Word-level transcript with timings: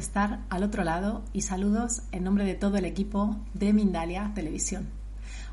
estar 0.00 0.40
al 0.48 0.62
otro 0.62 0.82
lado 0.82 1.22
y 1.32 1.42
saludos 1.42 2.02
en 2.10 2.24
nombre 2.24 2.44
de 2.44 2.54
todo 2.54 2.78
el 2.78 2.86
equipo 2.86 3.36
de 3.52 3.72
Mindalia 3.72 4.32
Televisión. 4.34 4.88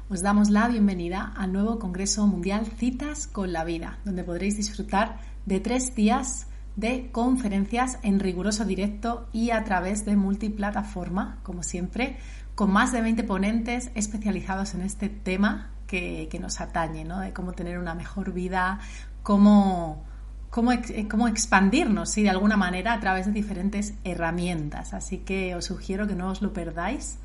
Os 0.10 0.22
damos 0.22 0.50
la 0.50 0.70
bienvenida 0.70 1.34
al 1.36 1.52
nuevo 1.52 1.80
Congreso 1.80 2.26
Mundial 2.28 2.66
Citas 2.66 3.28
con 3.28 3.52
la 3.52 3.66
Vida, 3.66 4.00
donde 4.06 4.24
podréis 4.24 4.56
disfrutar 4.56 5.20
de 5.46 5.60
tres 5.60 5.94
días 5.96 6.48
de 6.78 7.12
conferencias 7.12 8.00
en 8.04 8.22
riguroso 8.22 8.64
directo 8.64 9.28
y 9.34 9.52
a 9.52 9.66
través 9.66 10.06
de 10.06 10.16
multiplataforma, 10.16 11.40
como 11.44 11.62
siempre, 11.62 12.18
con 12.56 12.72
más 12.72 12.94
de 12.94 13.02
20 13.02 13.24
ponentes 13.26 13.92
especializados 13.96 14.76
en 14.76 14.82
este 14.82 15.10
tema 15.10 15.72
que, 15.88 16.30
nos 16.40 16.62
atañe, 16.62 17.04
¿no? 17.04 17.20
de 17.20 17.34
cómo 17.34 17.52
tener 17.52 17.80
una 17.80 17.96
mejor 17.96 18.32
vida, 18.32 18.80
cómo 19.24 20.06
cómo, 20.50 20.72
eh, 20.72 21.08
cómo 21.10 21.28
expandirnos, 21.28 22.10
¿sí? 22.10 22.24
de 22.24 22.30
alguna 22.30 22.58
manera, 22.58 22.94
a 22.94 23.00
través 23.00 23.26
de 23.26 23.32
diferentes 23.32 23.94
herramientas. 24.04 24.94
Así 24.94 25.20
que 25.20 25.56
os 25.56 25.66
sugiero 25.66 26.08
que 26.08 26.16
no 26.16 26.30
os 26.30 26.42
lo 26.42 26.54
perdáis. 26.54 27.20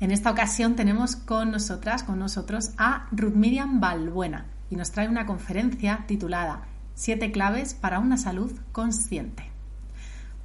En 0.00 0.10
esta 0.10 0.30
ocasión 0.30 0.76
tenemos 0.76 1.14
con 1.14 1.50
nosotras, 1.50 2.02
con 2.02 2.18
nosotros, 2.18 2.70
a 2.78 3.06
Ruth 3.12 3.34
Miriam 3.34 3.80
Balbuena 3.80 4.46
y 4.70 4.76
nos 4.76 4.92
trae 4.92 5.08
una 5.08 5.26
conferencia 5.26 6.04
titulada 6.06 6.62
Siete 6.94 7.32
claves 7.32 7.74
para 7.74 7.98
una 7.98 8.16
salud 8.16 8.52
consciente. 8.72 9.44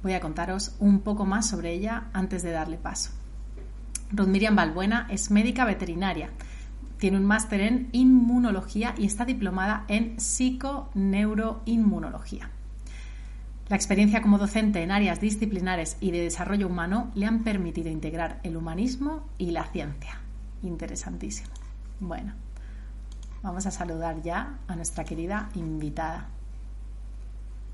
Voy 0.02 0.14
a 0.14 0.20
contaros 0.20 0.74
un 0.78 1.00
poco 1.00 1.26
más 1.26 1.48
sobre 1.48 1.72
ella 1.72 2.04
antes 2.12 2.42
de 2.42 2.52
darle 2.52 2.78
paso. 2.78 3.10
Ruth 4.12 4.28
Miriam 4.28 4.54
Balbuena 4.54 5.08
es 5.10 5.30
médica 5.30 5.64
veterinaria. 5.64 6.28
Tiene 6.98 7.16
un 7.16 7.24
máster 7.24 7.60
en 7.60 7.88
inmunología 7.92 8.94
y 8.96 9.04
está 9.04 9.24
diplomada 9.24 9.84
en 9.88 10.20
psiconeuroinmunología. 10.20 12.50
La 13.68 13.74
experiencia 13.74 14.22
como 14.22 14.38
docente 14.38 14.80
en 14.82 14.92
áreas 14.92 15.20
disciplinares 15.20 15.96
y 16.00 16.12
de 16.12 16.20
desarrollo 16.20 16.68
humano 16.68 17.10
le 17.14 17.26
han 17.26 17.42
permitido 17.42 17.90
integrar 17.90 18.38
el 18.44 18.56
humanismo 18.56 19.26
y 19.38 19.50
la 19.50 19.64
ciencia. 19.64 20.20
Interesantísimo. 20.62 21.50
Bueno, 21.98 22.32
vamos 23.42 23.66
a 23.66 23.72
saludar 23.72 24.22
ya 24.22 24.58
a 24.68 24.76
nuestra 24.76 25.02
querida 25.04 25.48
invitada. 25.54 26.28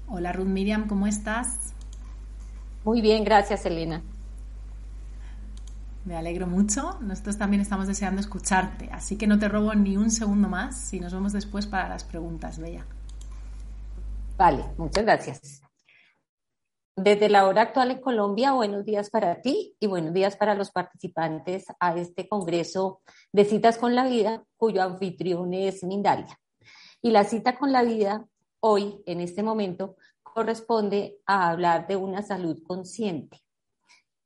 Hola 0.09 0.33
Ruth 0.33 0.47
Miriam, 0.47 0.89
¿cómo 0.89 1.07
estás? 1.07 1.75
Muy 2.85 3.03
bien, 3.03 3.23
gracias 3.23 3.67
Elena. 3.67 4.03
Me 6.05 6.17
alegro 6.17 6.49
mucho. 6.49 6.99
Nosotros 7.01 7.39
también 7.39 7.61
estamos 7.61 7.87
deseando 7.87 8.21
escucharte, 8.21 8.89
así 8.93 9.17
que 9.17 9.29
no 9.29 9.39
te 9.39 9.49
robo 9.49 9.73
ni 9.75 9.97
un 9.97 10.11
segundo 10.11 10.49
más 10.49 10.93
y 10.93 10.99
nos 10.99 11.13
vemos 11.13 11.33
después 11.33 11.67
para 11.67 11.89
las 11.89 12.03
preguntas, 12.03 12.59
Bella. 12.59 12.85
Vale, 14.37 14.65
muchas 14.77 15.05
gracias. 15.05 15.63
Desde 16.97 17.29
la 17.29 17.47
hora 17.47 17.63
actual 17.63 17.93
en 17.93 18.01
Colombia, 18.01 18.53
buenos 18.53 18.85
días 18.85 19.11
para 19.11 19.41
ti 19.41 19.77
y 19.79 19.87
buenos 19.87 20.13
días 20.13 20.37
para 20.37 20.55
los 20.55 20.73
participantes 20.73 21.67
a 21.79 21.97
este 21.97 22.29
Congreso 22.29 23.01
de 23.33 23.45
Citas 23.45 23.79
con 23.79 23.95
la 23.95 24.05
Vida, 24.05 24.43
cuyo 24.57 24.83
anfitrión 24.83 25.55
es 25.55 25.85
Mindalia. 25.85 26.37
Y 27.01 27.11
la 27.13 27.25
cita 27.25 27.57
con 27.57 27.73
la 27.73 27.83
vida 27.83 28.27
hoy, 28.61 29.03
en 29.07 29.21
este 29.21 29.43
momento, 29.43 29.97
corresponde 30.23 31.19
a 31.27 31.49
hablar 31.51 31.87
de 31.87 31.97
una 31.97 32.23
salud 32.23 32.63
consciente 32.67 33.41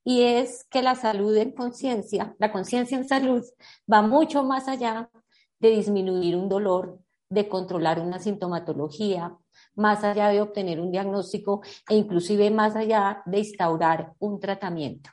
y 0.06 0.22
es 0.22 0.64
que 0.70 0.82
la 0.82 0.94
salud 0.94 1.36
en 1.36 1.50
conciencia, 1.50 2.36
la 2.38 2.52
conciencia 2.52 2.96
en 2.96 3.08
salud 3.08 3.44
va 3.92 4.02
mucho 4.02 4.44
más 4.44 4.68
allá 4.68 5.10
de 5.58 5.70
disminuir 5.70 6.36
un 6.36 6.48
dolor, 6.48 7.00
de 7.28 7.48
controlar 7.48 7.98
una 7.98 8.20
sintomatología, 8.20 9.36
más 9.74 10.04
allá 10.04 10.28
de 10.28 10.40
obtener 10.40 10.78
un 10.80 10.92
diagnóstico 10.92 11.60
e 11.90 11.96
inclusive 11.96 12.52
más 12.52 12.76
allá 12.76 13.24
de 13.26 13.40
instaurar 13.40 14.12
un 14.20 14.38
tratamiento. 14.38 15.10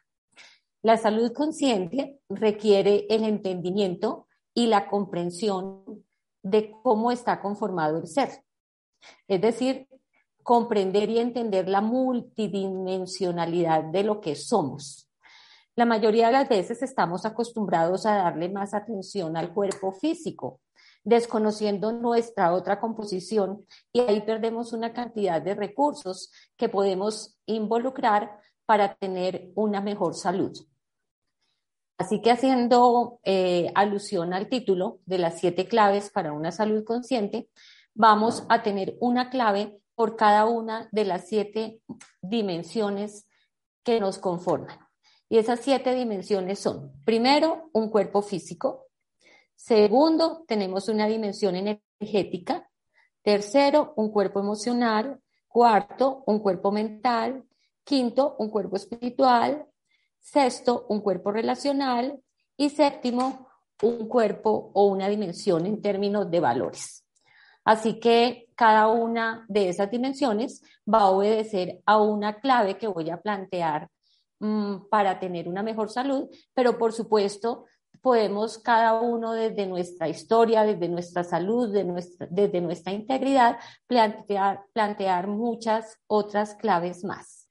La 0.84 0.98
salud 0.98 1.34
consciente 1.34 2.20
requiere 2.30 3.08
el 3.10 3.24
entendimiento 3.24 4.28
y 4.54 4.68
la 4.68 4.88
comprensión 4.88 6.06
de 6.44 6.72
cómo 6.84 7.12
está 7.12 7.42
conformado 7.42 7.98
el 7.98 8.06
ser. 8.06 8.44
Es 9.28 9.42
decir, 9.42 9.88
comprender 10.44 11.10
y 11.10 11.18
entender 11.20 11.68
la 11.68 11.82
multidimensionalidad 11.82 13.84
de 13.86 14.04
lo 14.04 14.22
que 14.22 14.36
somos. 14.36 15.10
La 15.76 15.86
mayoría 15.86 16.28
de 16.28 16.34
las 16.34 16.50
veces 16.50 16.84
estamos 16.84 17.26
acostumbrados 17.26 18.06
a 18.06 18.18
darle 18.18 18.50
más 18.50 18.76
atención 18.76 19.36
al 19.36 19.52
cuerpo 19.54 19.92
físico, 19.92 20.62
desconociendo 21.04 21.92
nuestra 21.92 22.54
otra 22.54 22.80
composición 22.80 23.66
y 23.92 24.02
ahí 24.02 24.22
perdemos 24.22 24.72
una 24.74 24.94
cantidad 24.94 25.42
de 25.42 25.56
recursos 25.56 26.32
que 26.58 26.70
podemos 26.70 27.40
involucrar 27.48 28.40
para 28.66 28.94
tener 28.96 29.52
una 29.56 29.82
mejor 29.82 30.14
salud. 30.14 30.56
Así 31.98 32.22
que 32.22 32.32
haciendo 32.32 33.20
eh, 33.24 33.72
alusión 33.76 34.34
al 34.34 34.50
título 34.50 35.00
de 35.06 35.18
las 35.18 35.40
siete 35.40 35.68
claves 35.68 36.10
para 36.10 36.34
una 36.34 36.52
salud 36.52 36.84
consciente, 36.84 37.50
vamos 37.94 38.46
a 38.50 38.64
tener 38.64 38.98
una 39.00 39.30
clave 39.30 39.80
por 39.96 40.16
cada 40.16 40.46
una 40.46 40.90
de 40.92 41.06
las 41.06 41.28
siete 41.28 41.82
dimensiones 42.22 43.28
que 43.84 44.00
nos 44.00 44.18
conforman. 44.18 44.78
Y 45.30 45.38
esas 45.38 45.60
siete 45.62 45.96
dimensiones 45.96 46.60
son, 46.60 46.94
primero, 47.06 47.70
un 47.74 47.90
cuerpo 47.90 48.22
físico. 48.22 48.88
Segundo, 49.56 50.44
tenemos 50.48 50.90
una 50.90 51.08
dimensión 51.08 51.56
energética. 51.56 52.70
Tercero, 53.22 53.94
un 53.96 54.12
cuerpo 54.12 54.40
emocional. 54.40 55.22
Cuarto, 55.48 56.24
un 56.28 56.40
cuerpo 56.40 56.72
mental. 56.72 57.46
Quinto, 57.84 58.36
un 58.40 58.50
cuerpo 58.50 58.76
espiritual. 58.76 59.66
Sexto, 60.20 60.86
un 60.90 61.02
cuerpo 61.02 61.32
relacional. 61.32 62.22
Y 62.56 62.70
séptimo, 62.70 63.48
un 63.82 64.08
cuerpo 64.08 64.72
o 64.74 64.86
una 64.86 65.10
dimensión 65.10 65.66
en 65.66 65.82
términos 65.82 66.30
de 66.30 66.40
valores. 66.40 67.03
Así 67.66 68.00
que 68.00 68.50
cada 68.56 68.88
una 68.88 69.46
de 69.48 69.70
esas 69.70 69.90
dimensiones 69.90 70.62
va 70.92 71.02
a 71.02 71.10
obedecer 71.10 71.82
a 71.86 72.02
una 72.02 72.40
clave 72.40 72.78
que 72.78 72.88
voy 72.88 73.10
a 73.10 73.22
plantear 73.22 73.90
mm, 74.40 74.90
para 74.90 75.20
tener 75.20 75.48
una 75.48 75.64
mejor 75.64 75.90
salud, 75.90 76.30
pero 76.54 76.78
por 76.78 76.92
supuesto 76.94 77.66
podemos 78.02 78.58
cada 78.58 79.00
uno 79.00 79.32
desde 79.32 79.66
nuestra 79.66 80.10
historia, 80.10 80.64
desde 80.64 80.90
nuestra 80.90 81.24
salud, 81.24 81.74
desde 82.30 82.62
nuestra 82.62 82.92
integridad, 82.92 83.58
plantear, 83.88 84.66
plantear 84.74 85.28
muchas 85.28 85.98
otras 86.08 86.56
claves 86.56 87.06
más. 87.06 87.48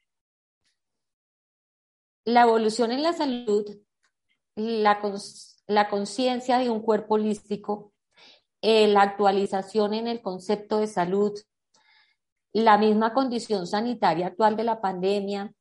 La 2.25 2.43
evolución 2.43 2.93
en 2.93 3.03
la 3.03 3.15
salud, 3.15 3.65
la 4.55 5.89
conciencia 5.89 6.59
de 6.59 6.69
un 6.69 6.83
cuerpo 6.83 7.15
holístico 7.15 7.92
eh, 8.63 8.89
la 8.89 9.03
actualización 9.03 9.93
en 9.93 10.09
el 10.09 10.23
concepto 10.23 10.79
de 10.79 10.87
salud, 10.87 11.33
la 12.53 12.79
misma 12.79 13.13
condición 13.13 13.67
sanitaria 13.67 14.29
actual 14.29 14.57
de 14.57 14.65
la 14.65 14.81
pandemia, 14.81 15.53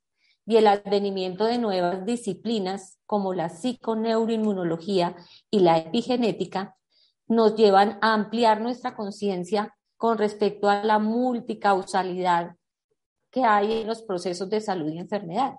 y 0.45 0.57
el 0.57 0.67
advenimiento 0.67 1.45
de 1.45 1.57
nuevas 1.57 2.05
disciplinas 2.05 2.99
como 3.05 3.33
la 3.33 3.49
psiconeuroinmunología 3.49 5.15
y 5.49 5.59
la 5.59 5.77
epigenética 5.77 6.75
nos 7.27 7.55
llevan 7.55 7.97
a 8.01 8.13
ampliar 8.13 8.59
nuestra 8.59 8.95
conciencia 8.95 9.75
con 9.97 10.17
respecto 10.17 10.69
a 10.69 10.83
la 10.83 10.99
multicausalidad 10.99 12.55
que 13.29 13.45
hay 13.45 13.81
en 13.81 13.87
los 13.87 14.01
procesos 14.01 14.49
de 14.49 14.59
salud 14.59 14.91
y 14.91 14.97
enfermedad. 14.97 15.55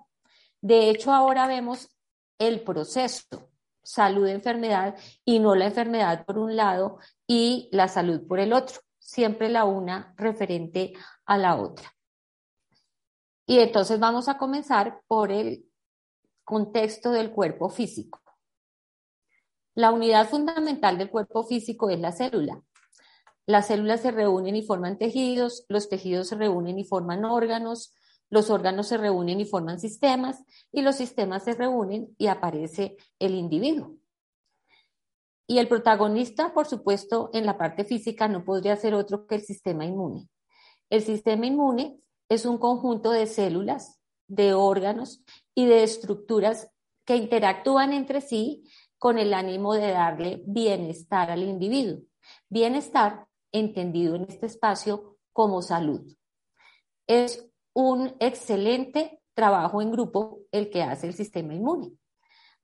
De 0.61 0.89
hecho, 0.89 1.11
ahora 1.11 1.47
vemos 1.47 1.89
el 2.37 2.61
proceso 2.61 3.49
salud-enfermedad 3.81 4.95
y 5.25 5.39
no 5.39 5.55
la 5.55 5.65
enfermedad 5.65 6.25
por 6.25 6.37
un 6.37 6.55
lado 6.55 6.99
y 7.35 7.67
la 7.71 7.87
salud 7.87 8.27
por 8.27 8.39
el 8.39 8.53
otro, 8.53 8.81
siempre 8.99 9.49
la 9.49 9.65
una 9.65 10.13
referente 10.17 10.93
a 11.25 11.39
la 11.39 11.55
otra. 11.55 11.91
Y 13.47 13.57
entonces 13.57 13.99
vamos 13.99 14.29
a 14.29 14.37
comenzar 14.37 15.01
por 15.07 15.31
el 15.31 15.65
contexto 16.43 17.09
del 17.09 17.31
cuerpo 17.31 17.69
físico. 17.69 18.21
La 19.73 19.91
unidad 19.91 20.29
fundamental 20.29 20.99
del 20.99 21.09
cuerpo 21.09 21.43
físico 21.43 21.89
es 21.89 21.99
la 21.99 22.11
célula. 22.11 22.61
Las 23.47 23.65
células 23.65 24.01
se 24.01 24.11
reúnen 24.11 24.55
y 24.55 24.61
forman 24.61 24.99
tejidos, 24.99 25.65
los 25.69 25.89
tejidos 25.89 26.27
se 26.27 26.35
reúnen 26.35 26.77
y 26.77 26.83
forman 26.83 27.25
órganos, 27.25 27.95
los 28.29 28.51
órganos 28.51 28.89
se 28.89 28.97
reúnen 28.97 29.39
y 29.39 29.45
forman 29.45 29.79
sistemas 29.79 30.43
y 30.71 30.83
los 30.83 30.97
sistemas 30.97 31.45
se 31.45 31.55
reúnen 31.55 32.13
y 32.19 32.27
aparece 32.27 32.95
el 33.17 33.33
individuo. 33.33 33.97
Y 35.47 35.57
el 35.59 35.67
protagonista, 35.67 36.53
por 36.53 36.65
supuesto, 36.65 37.29
en 37.33 37.45
la 37.45 37.57
parte 37.57 37.83
física 37.83 38.27
no 38.27 38.45
podría 38.45 38.75
ser 38.75 38.93
otro 38.93 39.27
que 39.27 39.35
el 39.35 39.41
sistema 39.41 39.85
inmune. 39.85 40.29
El 40.89 41.01
sistema 41.01 41.45
inmune 41.45 41.99
es 42.29 42.45
un 42.45 42.57
conjunto 42.57 43.11
de 43.11 43.27
células, 43.27 43.99
de 44.27 44.53
órganos 44.53 45.23
y 45.53 45.65
de 45.65 45.83
estructuras 45.83 46.71
que 47.05 47.15
interactúan 47.17 47.93
entre 47.93 48.21
sí 48.21 48.63
con 48.97 49.17
el 49.17 49.33
ánimo 49.33 49.73
de 49.73 49.91
darle 49.91 50.41
bienestar 50.45 51.29
al 51.29 51.43
individuo. 51.43 51.99
Bienestar 52.49 53.27
entendido 53.51 54.15
en 54.15 54.23
este 54.23 54.45
espacio 54.45 55.17
como 55.33 55.61
salud. 55.61 56.01
Es 57.05 57.45
un 57.73 58.15
excelente 58.19 59.21
trabajo 59.33 59.81
en 59.81 59.91
grupo 59.91 60.39
el 60.51 60.69
que 60.69 60.83
hace 60.83 61.07
el 61.07 61.13
sistema 61.13 61.53
inmune. 61.53 61.91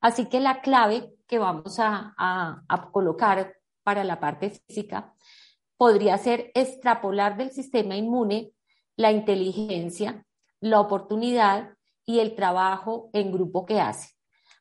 Así 0.00 0.26
que 0.26 0.40
la 0.40 0.62
clave 0.62 1.12
que 1.30 1.38
vamos 1.38 1.78
a, 1.78 2.12
a 2.18 2.90
colocar 2.90 3.54
para 3.84 4.02
la 4.02 4.18
parte 4.18 4.50
física 4.50 5.14
podría 5.76 6.18
ser 6.18 6.50
extrapolar 6.56 7.36
del 7.36 7.52
sistema 7.52 7.94
inmune 7.94 8.52
la 8.96 9.12
inteligencia, 9.12 10.26
la 10.60 10.80
oportunidad 10.80 11.76
y 12.04 12.18
el 12.18 12.34
trabajo 12.34 13.10
en 13.12 13.30
grupo 13.30 13.64
que 13.64 13.80
hace. 13.80 14.10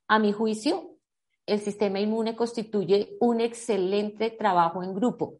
A 0.07 0.19
mi 0.19 0.31
juicio, 0.31 0.95
el 1.47 1.59
sistema 1.59 1.99
inmune 1.99 2.35
constituye 2.35 3.17
un 3.19 3.41
excelente 3.41 4.29
trabajo 4.29 4.83
en 4.83 4.93
grupo. 4.93 5.39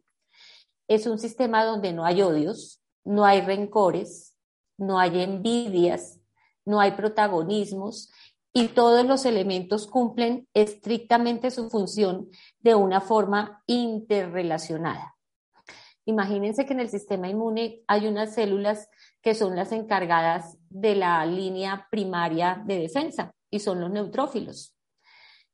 Es 0.87 1.05
un 1.05 1.19
sistema 1.19 1.63
donde 1.63 1.93
no 1.93 2.05
hay 2.05 2.23
odios, 2.23 2.81
no 3.05 3.23
hay 3.23 3.41
rencores, 3.41 4.35
no 4.77 4.97
hay 4.97 5.21
envidias, 5.21 6.19
no 6.65 6.79
hay 6.79 6.93
protagonismos 6.93 8.11
y 8.59 8.67
todos 8.67 9.05
los 9.05 9.23
elementos 9.23 9.87
cumplen 9.87 10.45
estrictamente 10.53 11.49
su 11.49 11.69
función 11.69 12.27
de 12.59 12.75
una 12.75 12.99
forma 12.99 13.63
interrelacionada. 13.67 15.15
Imagínense 16.03 16.65
que 16.65 16.73
en 16.73 16.81
el 16.81 16.89
sistema 16.89 17.29
inmune 17.29 17.83
hay 17.87 18.07
unas 18.07 18.33
células 18.33 18.89
que 19.21 19.33
son 19.33 19.55
las 19.55 19.71
encargadas 19.71 20.57
de 20.69 20.95
la 20.95 21.25
línea 21.25 21.87
primaria 21.89 22.61
de 22.65 22.79
defensa 22.79 23.33
y 23.49 23.59
son 23.59 23.79
los 23.79 23.91
neutrófilos. 23.91 24.75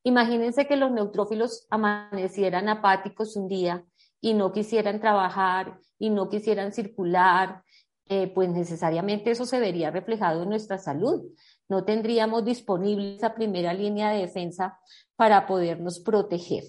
Imagínense 0.02 0.66
que 0.66 0.76
los 0.76 0.92
neutrófilos 0.92 1.68
amanecieran 1.70 2.70
apáticos 2.70 3.36
un 3.36 3.48
día 3.48 3.86
y 4.20 4.34
no 4.34 4.52
quisieran 4.52 5.00
trabajar 5.00 5.78
y 6.00 6.10
no 6.10 6.28
quisieran 6.28 6.74
circular, 6.74 7.62
eh, 8.08 8.32
pues 8.34 8.50
necesariamente 8.50 9.32
eso 9.32 9.46
se 9.46 9.60
vería 9.60 9.90
reflejado 9.90 10.44
en 10.44 10.50
nuestra 10.50 10.80
salud. 10.80 11.24
No 11.68 11.84
tendríamos 11.84 12.46
disponible 12.46 13.16
esa 13.16 13.34
primera 13.34 13.74
línea 13.74 14.12
de 14.12 14.22
defensa 14.22 14.80
para 15.16 15.48
podernos 15.48 16.00
proteger, 16.00 16.64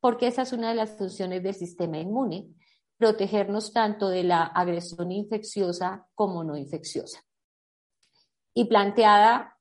porque 0.00 0.28
esa 0.28 0.42
es 0.42 0.52
una 0.52 0.70
de 0.70 0.76
las 0.76 0.96
funciones 0.96 1.42
del 1.42 1.54
sistema 1.54 1.98
inmune, 1.98 2.48
protegernos 2.96 3.72
tanto 3.72 4.08
de 4.08 4.24
la 4.24 4.42
agresión 4.42 5.12
infecciosa 5.12 6.06
como 6.14 6.44
no 6.44 6.56
infecciosa. 6.56 7.22
Y 8.54 8.64
planteada 8.64 9.58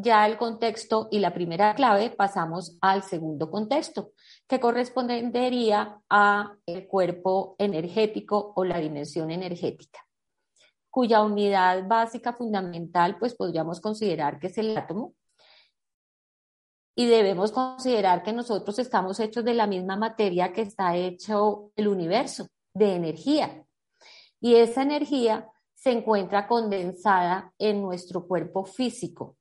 ya 0.00 0.26
el 0.26 0.36
contexto 0.36 1.08
y 1.10 1.18
la 1.18 1.34
primera 1.34 1.74
clave, 1.74 2.10
pasamos 2.10 2.78
al 2.80 3.02
segundo 3.02 3.50
contexto, 3.50 4.12
que 4.46 4.60
correspondería 4.60 6.00
a 6.08 6.56
el 6.66 6.86
cuerpo 6.86 7.56
energético 7.58 8.52
o 8.54 8.64
la 8.64 8.78
dimensión 8.78 9.30
energética, 9.30 10.06
cuya 10.90 11.22
unidad 11.22 11.86
básica 11.86 12.32
fundamental, 12.32 13.18
pues 13.18 13.34
podríamos 13.34 13.80
considerar 13.80 14.38
que 14.38 14.48
es 14.48 14.58
el 14.58 14.76
átomo. 14.76 15.14
Y 16.96 17.06
debemos 17.06 17.52
considerar 17.52 18.22
que 18.22 18.32
nosotros 18.32 18.78
estamos 18.78 19.20
hechos 19.20 19.44
de 19.44 19.54
la 19.54 19.66
misma 19.66 19.96
materia 19.96 20.52
que 20.52 20.62
está 20.62 20.96
hecho 20.96 21.70
el 21.76 21.88
universo, 21.88 22.48
de 22.74 22.96
energía. 22.96 23.64
Y 24.40 24.56
esa 24.56 24.82
energía 24.82 25.48
se 25.74 25.92
encuentra 25.92 26.48
condensada 26.48 27.52
en 27.58 27.82
nuestro 27.82 28.26
cuerpo 28.26 28.64
físico, 28.64 29.38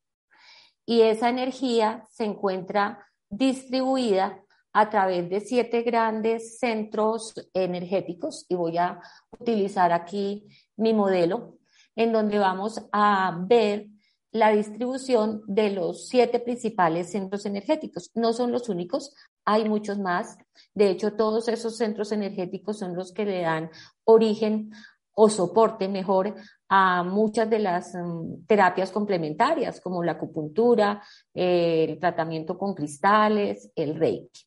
y 0.90 1.02
esa 1.02 1.30
energía 1.30 2.08
se 2.10 2.24
encuentra 2.24 3.06
distribuida 3.30 4.42
a 4.72 4.90
través 4.90 5.30
de 5.30 5.42
siete 5.42 5.82
grandes 5.82 6.60
centros 6.60 7.34
energéticos 7.54 8.46
y 8.48 8.56
voy 8.56 8.78
a 8.78 9.02
utilizar 9.38 9.92
aquí 9.92 10.48
mi 10.78 10.94
modelo 10.94 11.58
en 11.96 12.14
donde 12.14 12.38
vamos 12.38 12.82
a 12.94 13.38
ver 13.48 13.88
la 14.32 14.52
distribución 14.52 15.42
de 15.48 15.72
los 15.72 16.08
siete 16.08 16.40
principales 16.40 17.12
centros 17.12 17.46
energéticos. 17.46 18.12
No 18.14 18.34
son 18.34 18.52
los 18.52 18.70
únicos, 18.70 19.16
hay 19.46 19.68
muchos 19.68 19.98
más. 19.98 20.38
De 20.74 20.90
hecho, 20.90 21.14
todos 21.14 21.48
esos 21.48 21.76
centros 21.76 22.12
energéticos 22.12 22.78
son 22.78 22.96
los 22.96 23.12
que 23.12 23.26
le 23.26 23.42
dan 23.42 23.72
origen 24.04 24.72
o 25.14 25.30
soporte 25.30 25.88
mejor 25.88 26.36
a 26.70 27.02
muchas 27.02 27.50
de 27.50 27.60
las 27.60 27.96
mm, 27.96 28.46
terapias 28.46 28.92
complementarias, 28.92 29.82
como 29.82 30.04
la 30.04 30.12
acupuntura, 30.14 31.02
el 31.34 32.00
tratamiento 32.00 32.58
con 32.58 32.76
cristales, 32.76 33.72
el 33.76 33.96
reiki. 33.96 34.42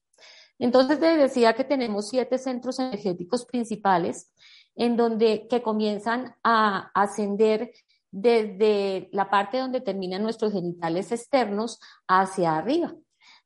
Entonces, 0.61 1.01
les 1.01 1.19
decía 1.19 1.55
que 1.55 1.65
tenemos 1.65 2.11
siete 2.11 2.39
centros 2.39 2.79
energéticos 2.79 3.47
principales 3.47 4.31
en 4.75 4.97
donde 4.97 5.47
que 5.49 5.63
comienzan 5.63 6.37
a 6.43 6.91
ascender 6.95 7.73
desde 8.11 9.09
la 9.13 9.31
parte 9.31 9.59
donde 9.59 9.81
terminan 9.81 10.23
nuestros 10.23 10.53
genitales 10.53 11.13
externos 11.13 11.81
hacia 12.09 12.57
arriba. 12.57 12.95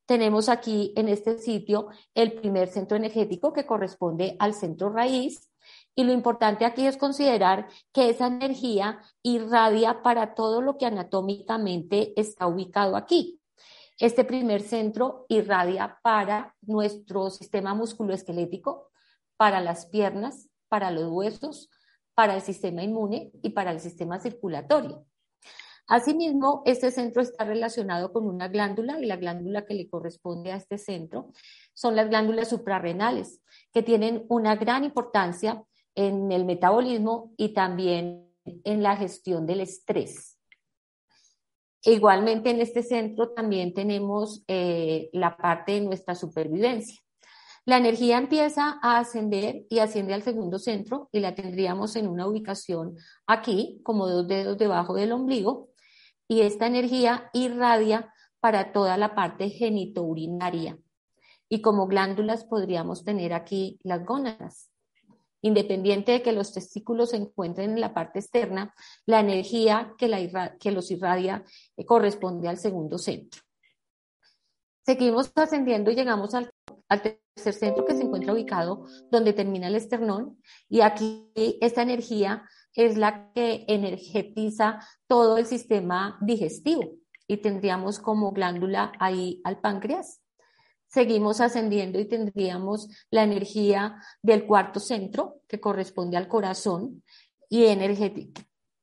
Tenemos 0.06 0.48
aquí 0.48 0.92
en 0.96 1.08
este 1.08 1.38
sitio 1.38 1.88
el 2.14 2.32
primer 2.32 2.68
centro 2.68 2.96
energético 2.96 3.52
que 3.52 3.66
corresponde 3.66 4.36
al 4.38 4.54
centro 4.54 4.90
raíz, 4.90 5.50
y 5.94 6.04
lo 6.04 6.12
importante 6.12 6.64
aquí 6.64 6.86
es 6.86 6.96
considerar 6.96 7.68
que 7.92 8.10
esa 8.10 8.26
energía 8.26 9.00
irradia 9.22 10.02
para 10.02 10.34
todo 10.34 10.60
lo 10.60 10.76
que 10.76 10.86
anatómicamente 10.86 12.12
está 12.20 12.46
ubicado 12.46 12.96
aquí. 12.96 13.40
Este 13.98 14.24
primer 14.24 14.60
centro 14.60 15.24
irradia 15.28 15.98
para 16.02 16.54
nuestro 16.62 17.30
sistema 17.30 17.74
musculoesquelético, 17.74 18.90
para 19.36 19.60
las 19.60 19.86
piernas, 19.86 20.48
para 20.74 20.90
los 20.90 21.08
huesos, 21.08 21.70
para 22.16 22.34
el 22.34 22.42
sistema 22.42 22.82
inmune 22.82 23.30
y 23.44 23.50
para 23.50 23.70
el 23.70 23.78
sistema 23.78 24.18
circulatorio. 24.18 25.06
Asimismo, 25.86 26.64
este 26.66 26.90
centro 26.90 27.22
está 27.22 27.44
relacionado 27.44 28.12
con 28.12 28.26
una 28.26 28.48
glándula 28.48 28.98
y 28.98 29.06
la 29.06 29.14
glándula 29.14 29.66
que 29.66 29.74
le 29.74 29.88
corresponde 29.88 30.50
a 30.50 30.56
este 30.56 30.76
centro 30.76 31.30
son 31.74 31.94
las 31.94 32.08
glándulas 32.08 32.48
suprarrenales, 32.48 33.40
que 33.72 33.84
tienen 33.84 34.26
una 34.28 34.56
gran 34.56 34.82
importancia 34.82 35.62
en 35.94 36.32
el 36.32 36.44
metabolismo 36.44 37.32
y 37.36 37.50
también 37.50 38.34
en 38.44 38.82
la 38.82 38.96
gestión 38.96 39.46
del 39.46 39.60
estrés. 39.60 40.40
Igualmente 41.84 42.50
en 42.50 42.60
este 42.60 42.82
centro 42.82 43.30
también 43.30 43.74
tenemos 43.74 44.42
eh, 44.48 45.08
la 45.12 45.36
parte 45.36 45.70
de 45.70 45.82
nuestra 45.82 46.16
supervivencia. 46.16 47.03
La 47.66 47.78
energía 47.78 48.18
empieza 48.18 48.78
a 48.82 48.98
ascender 48.98 49.64
y 49.70 49.78
asciende 49.78 50.12
al 50.14 50.22
segundo 50.22 50.58
centro 50.58 51.08
y 51.12 51.20
la 51.20 51.34
tendríamos 51.34 51.96
en 51.96 52.08
una 52.08 52.26
ubicación 52.26 52.96
aquí, 53.26 53.80
como 53.82 54.08
dos 54.08 54.28
dedos 54.28 54.58
debajo 54.58 54.94
del 54.94 55.12
ombligo, 55.12 55.70
y 56.28 56.42
esta 56.42 56.66
energía 56.66 57.30
irradia 57.32 58.12
para 58.40 58.72
toda 58.72 58.96
la 58.96 59.14
parte 59.14 59.48
genitourinaria. 59.48 60.78
Y 61.48 61.62
como 61.62 61.86
glándulas 61.86 62.44
podríamos 62.44 63.04
tener 63.04 63.32
aquí 63.32 63.78
las 63.82 64.04
gónadas 64.04 64.70
Independiente 65.44 66.12
de 66.12 66.22
que 66.22 66.32
los 66.32 66.54
testículos 66.54 67.10
se 67.10 67.18
encuentren 67.18 67.72
en 67.72 67.80
la 67.82 67.92
parte 67.92 68.18
externa, 68.18 68.74
la 69.04 69.20
energía 69.20 69.92
que, 69.98 70.08
los 70.70 70.90
irradia 70.90 71.44
eh, 71.76 71.84
corresponde 71.84 72.48
al 72.48 72.56
segundo 72.56 72.96
centro. 72.96 73.42
Seguimos 74.86 75.30
ascendiendo 75.34 75.90
y 75.90 75.96
llegamos 75.96 76.32
al, 76.32 76.50
al, 76.88 77.02
tercer 77.02 77.54
centro 77.54 77.84
que 77.84 77.94
se 77.94 78.02
encuentra 78.02 78.32
ubicado 78.32 78.86
donde 79.10 79.32
termina 79.32 79.68
el 79.68 79.74
esternón 79.74 80.40
y 80.68 80.80
aquí 80.82 81.30
esta 81.34 81.82
energía 81.82 82.48
es 82.74 82.96
la 82.96 83.32
que 83.32 83.64
energetiza 83.68 84.80
todo 85.06 85.38
el 85.38 85.46
sistema 85.46 86.18
digestivo 86.20 86.96
y 87.26 87.38
tendríamos 87.38 87.98
como 87.98 88.32
glándula 88.32 88.92
ahí 88.98 89.40
al 89.44 89.60
páncreas. 89.60 90.20
Seguimos 90.86 91.40
ascendiendo 91.40 91.98
y 91.98 92.04
tendríamos 92.04 92.88
la 93.10 93.24
energía 93.24 93.96
del 94.22 94.46
cuarto 94.46 94.78
centro 94.78 95.40
que 95.48 95.58
corresponde 95.60 96.16
al 96.16 96.28
corazón 96.28 97.02
y 97.48 97.64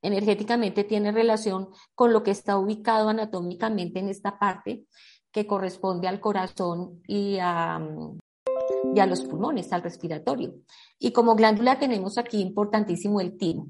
energéticamente 0.01 0.83
tiene 0.83 1.11
relación 1.11 1.69
con 1.95 2.11
lo 2.11 2.23
que 2.23 2.31
está 2.31 2.57
ubicado 2.57 3.07
anatómicamente 3.09 3.99
en 3.99 4.09
esta 4.09 4.37
parte 4.39 4.85
que 5.31 5.47
corresponde 5.47 6.07
al 6.07 6.19
corazón 6.19 7.01
y 7.07 7.37
a, 7.39 7.79
y 8.93 8.99
a 8.99 9.05
los 9.05 9.21
pulmones, 9.21 9.71
al 9.71 9.83
respiratorio. 9.83 10.55
Y 10.99 11.11
como 11.11 11.35
glándula 11.35 11.79
tenemos 11.79 12.17
aquí 12.17 12.41
importantísimo 12.41 13.21
el 13.21 13.37
timo. 13.37 13.67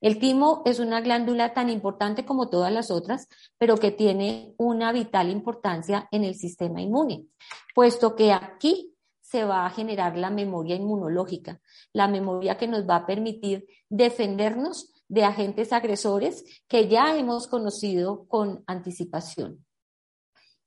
El 0.00 0.18
timo 0.18 0.62
es 0.64 0.80
una 0.80 1.00
glándula 1.00 1.54
tan 1.54 1.68
importante 1.68 2.24
como 2.24 2.48
todas 2.48 2.72
las 2.72 2.90
otras, 2.90 3.28
pero 3.58 3.76
que 3.76 3.90
tiene 3.90 4.54
una 4.58 4.92
vital 4.92 5.30
importancia 5.30 6.08
en 6.10 6.24
el 6.24 6.34
sistema 6.34 6.80
inmune, 6.80 7.26
puesto 7.74 8.16
que 8.16 8.32
aquí 8.32 8.94
se 9.20 9.44
va 9.44 9.64
a 9.64 9.70
generar 9.70 10.16
la 10.16 10.30
memoria 10.30 10.76
inmunológica, 10.76 11.60
la 11.92 12.06
memoria 12.06 12.58
que 12.58 12.68
nos 12.68 12.86
va 12.86 12.96
a 12.96 13.06
permitir 13.06 13.66
defendernos 13.88 14.92
de 15.08 15.24
agentes 15.24 15.72
agresores 15.72 16.44
que 16.68 16.88
ya 16.88 17.16
hemos 17.16 17.46
conocido 17.46 18.26
con 18.26 18.62
anticipación. 18.66 19.64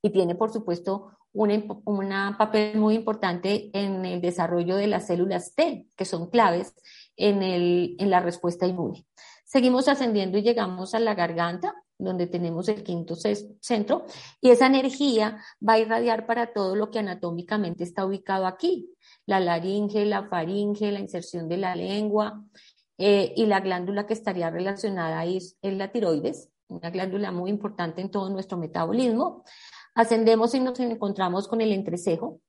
Y 0.05 0.11
tiene, 0.11 0.35
por 0.35 0.51
supuesto, 0.53 1.13
un 1.33 2.35
papel 2.37 2.77
muy 2.77 2.93
importante 2.93 3.71
en 3.73 4.05
el 4.05 4.21
desarrollo 4.21 4.75
de 4.75 4.85
las 4.85 5.07
células 5.07 5.55
T, 5.55 5.87
que 5.95 6.05
son 6.05 6.29
claves 6.29 6.75
en, 7.17 7.41
el, 7.41 7.95
en 7.97 8.11
la 8.11 8.19
respuesta 8.19 8.67
inmune. 8.67 9.07
Seguimos 9.45 9.87
ascendiendo 9.87 10.37
y 10.37 10.43
llegamos 10.43 10.93
a 10.93 10.99
la 10.99 11.15
garganta, 11.15 11.73
donde 11.97 12.27
tenemos 12.27 12.69
el 12.69 12.83
quinto 12.83 13.15
centro, 13.15 14.05
y 14.41 14.51
esa 14.51 14.67
energía 14.67 15.39
va 15.67 15.73
a 15.73 15.79
irradiar 15.79 16.27
para 16.27 16.53
todo 16.53 16.75
lo 16.75 16.91
que 16.91 16.99
anatómicamente 16.99 17.83
está 17.83 18.05
ubicado 18.05 18.45
aquí, 18.45 18.91
la 19.25 19.39
laringe, 19.39 20.05
la 20.05 20.27
faringe, 20.29 20.91
la 20.91 20.99
inserción 20.99 21.49
de 21.49 21.57
la 21.57 21.75
lengua, 21.75 22.43
eh, 22.99 23.33
y 23.35 23.47
la 23.47 23.59
glándula 23.59 24.05
que 24.05 24.13
estaría 24.13 24.51
relacionada 24.51 25.17
ahí 25.17 25.37
es 25.37 25.57
la 25.63 25.91
tiroides, 25.91 26.51
una 26.67 26.91
glándula 26.91 27.31
muy 27.31 27.49
importante 27.49 28.01
en 28.01 28.11
todo 28.11 28.29
nuestro 28.29 28.59
metabolismo. 28.59 29.43
Ascendemos 29.95 30.53
y 30.53 30.59
nos 30.59 30.79
encontramos 30.79 31.47
con 31.47 31.61
el 31.61 31.71
entrecejo, 31.71 32.41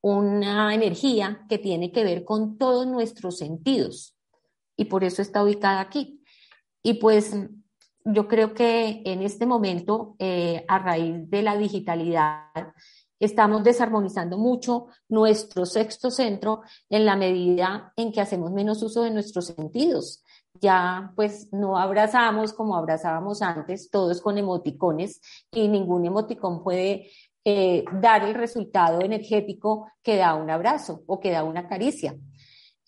una 0.00 0.72
energía 0.74 1.44
que 1.48 1.58
tiene 1.58 1.90
que 1.90 2.04
ver 2.04 2.24
con 2.24 2.56
todos 2.56 2.86
nuestros 2.86 3.36
sentidos 3.36 4.16
y 4.76 4.84
por 4.84 5.02
eso 5.02 5.20
está 5.20 5.42
ubicada 5.42 5.80
aquí. 5.80 6.22
Y 6.82 6.94
pues 6.94 7.34
yo 8.04 8.28
creo 8.28 8.54
que 8.54 9.02
en 9.04 9.22
este 9.22 9.44
momento, 9.44 10.14
eh, 10.20 10.64
a 10.68 10.78
raíz 10.78 11.28
de 11.28 11.42
la 11.42 11.56
digitalidad, 11.56 12.44
estamos 13.18 13.64
desarmonizando 13.64 14.38
mucho 14.38 14.86
nuestro 15.08 15.66
sexto 15.66 16.12
centro 16.12 16.62
en 16.88 17.04
la 17.04 17.16
medida 17.16 17.92
en 17.96 18.12
que 18.12 18.20
hacemos 18.20 18.52
menos 18.52 18.82
uso 18.84 19.02
de 19.02 19.10
nuestros 19.10 19.46
sentidos 19.46 20.22
ya 20.60 21.12
pues 21.16 21.52
no 21.52 21.78
abrazamos 21.78 22.52
como 22.52 22.76
abrazábamos 22.76 23.42
antes, 23.42 23.90
todos 23.90 24.20
con 24.20 24.38
emoticones 24.38 25.20
y 25.52 25.68
ningún 25.68 26.06
emoticón 26.06 26.62
puede 26.62 27.10
eh, 27.44 27.84
dar 28.00 28.24
el 28.24 28.34
resultado 28.34 29.00
energético 29.00 29.90
que 30.02 30.16
da 30.16 30.34
un 30.34 30.50
abrazo 30.50 31.02
o 31.06 31.20
que 31.20 31.30
da 31.30 31.44
una 31.44 31.68
caricia. 31.68 32.16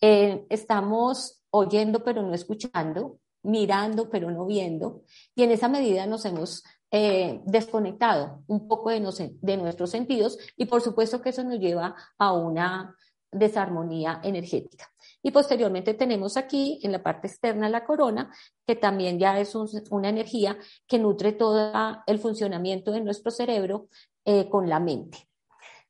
Eh, 0.00 0.44
estamos 0.48 1.42
oyendo 1.50 2.02
pero 2.04 2.22
no 2.22 2.34
escuchando, 2.34 3.18
mirando 3.42 4.10
pero 4.10 4.30
no 4.30 4.46
viendo 4.46 5.02
y 5.34 5.42
en 5.42 5.52
esa 5.52 5.68
medida 5.68 6.06
nos 6.06 6.24
hemos 6.24 6.62
eh, 6.90 7.40
desconectado 7.44 8.42
un 8.48 8.66
poco 8.66 8.90
de, 8.90 9.00
de 9.40 9.56
nuestros 9.56 9.90
sentidos 9.90 10.38
y 10.56 10.66
por 10.66 10.82
supuesto 10.82 11.22
que 11.22 11.30
eso 11.30 11.44
nos 11.44 11.58
lleva 11.58 11.94
a 12.18 12.32
una 12.32 12.96
desarmonía 13.32 14.20
energética. 14.24 14.90
Y 15.22 15.30
posteriormente 15.32 15.94
tenemos 15.94 16.36
aquí 16.36 16.80
en 16.82 16.92
la 16.92 17.02
parte 17.02 17.26
externa 17.26 17.68
la 17.68 17.84
corona, 17.84 18.32
que 18.66 18.76
también 18.76 19.18
ya 19.18 19.38
es 19.38 19.54
una 19.54 20.08
energía 20.08 20.56
que 20.86 20.98
nutre 20.98 21.32
todo 21.32 21.72
el 22.06 22.18
funcionamiento 22.18 22.90
de 22.90 23.02
nuestro 23.02 23.30
cerebro 23.30 23.88
eh, 24.24 24.48
con 24.48 24.68
la 24.68 24.80
mente. 24.80 25.28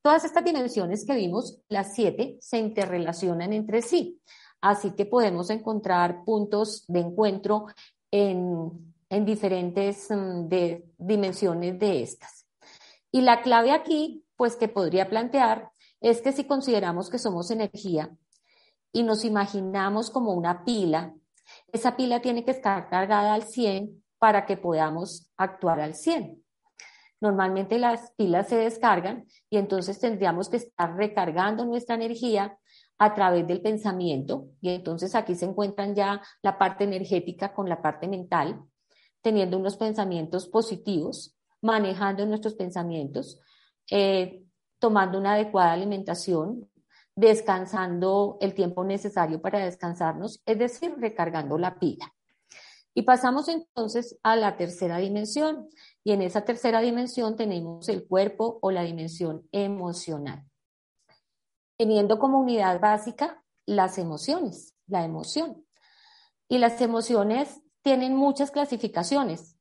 Todas 0.02 0.24
estas 0.24 0.44
dimensiones 0.44 1.04
que 1.04 1.14
vimos, 1.14 1.60
las 1.68 1.94
siete, 1.94 2.38
se 2.40 2.58
interrelacionan 2.58 3.52
entre 3.52 3.82
sí. 3.82 4.20
Así 4.60 4.92
que 4.92 5.06
podemos 5.06 5.50
encontrar 5.50 6.24
puntos 6.24 6.84
de 6.88 7.00
encuentro 7.00 7.66
en, 8.10 8.94
diferentes 9.10 10.08
mm, 10.10 10.48
dimensiones 10.98 11.78
de 11.78 12.02
estas. 12.02 12.46
Y 13.12 13.22
la 13.22 13.42
clave 13.42 13.72
aquí, 13.72 14.24
pues 14.36 14.56
que 14.56 14.68
podría 14.68 15.08
plantear, 15.08 15.70
es 16.00 16.22
que 16.22 16.32
si 16.32 16.44
consideramos 16.44 17.10
que 17.10 17.18
somos 17.18 17.50
energía 17.50 18.10
y 18.92 19.02
nos 19.02 19.24
imaginamos 19.24 20.10
como 20.10 20.32
una 20.32 20.64
pila, 20.64 21.14
esa 21.72 21.96
pila 21.96 22.20
tiene 22.20 22.44
que 22.44 22.50
estar 22.50 22.88
cargada 22.88 23.34
al 23.34 23.42
100 23.42 24.02
para 24.18 24.46
que 24.46 24.56
podamos 24.56 25.30
actuar 25.36 25.80
al 25.80 25.94
100. 25.94 26.42
Normalmente 27.20 27.78
las 27.78 28.12
pilas 28.12 28.48
se 28.48 28.56
descargan 28.56 29.26
y 29.50 29.58
entonces 29.58 29.98
tendríamos 29.98 30.48
que 30.48 30.56
estar 30.56 30.96
recargando 30.96 31.66
nuestra 31.66 31.94
energía 31.94 32.58
a 32.98 33.14
través 33.14 33.46
del 33.46 33.60
pensamiento 33.60 34.48
y 34.60 34.70
entonces 34.70 35.14
aquí 35.14 35.34
se 35.34 35.44
encuentran 35.46 35.94
ya 35.94 36.22
la 36.42 36.58
parte 36.58 36.84
energética 36.84 37.52
con 37.52 37.68
la 37.68 37.82
parte 37.82 38.08
mental, 38.08 38.62
teniendo 39.20 39.58
unos 39.58 39.76
pensamientos 39.76 40.48
positivos, 40.48 41.36
manejando 41.60 42.24
nuestros 42.24 42.54
pensamientos, 42.54 43.38
eh, 43.90 44.42
tomando 44.78 45.18
una 45.18 45.34
adecuada 45.34 45.72
alimentación, 45.72 46.69
descansando 47.20 48.38
el 48.40 48.54
tiempo 48.54 48.82
necesario 48.82 49.42
para 49.42 49.58
descansarnos, 49.58 50.42
es 50.46 50.58
decir, 50.58 50.94
recargando 50.98 51.58
la 51.58 51.78
pila. 51.78 52.14
Y 52.94 53.02
pasamos 53.02 53.48
entonces 53.48 54.18
a 54.22 54.36
la 54.36 54.56
tercera 54.56 54.96
dimensión. 54.96 55.68
Y 56.02 56.12
en 56.12 56.22
esa 56.22 56.46
tercera 56.46 56.80
dimensión 56.80 57.36
tenemos 57.36 57.90
el 57.90 58.06
cuerpo 58.06 58.58
o 58.62 58.70
la 58.70 58.82
dimensión 58.82 59.46
emocional. 59.52 60.44
Teniendo 61.76 62.18
como 62.18 62.40
unidad 62.40 62.80
básica 62.80 63.44
las 63.66 63.98
emociones, 63.98 64.74
la 64.86 65.04
emoción. 65.04 65.66
Y 66.48 66.56
las 66.56 66.80
emociones 66.80 67.60
tienen 67.82 68.16
muchas 68.16 68.50
clasificaciones, 68.50 69.56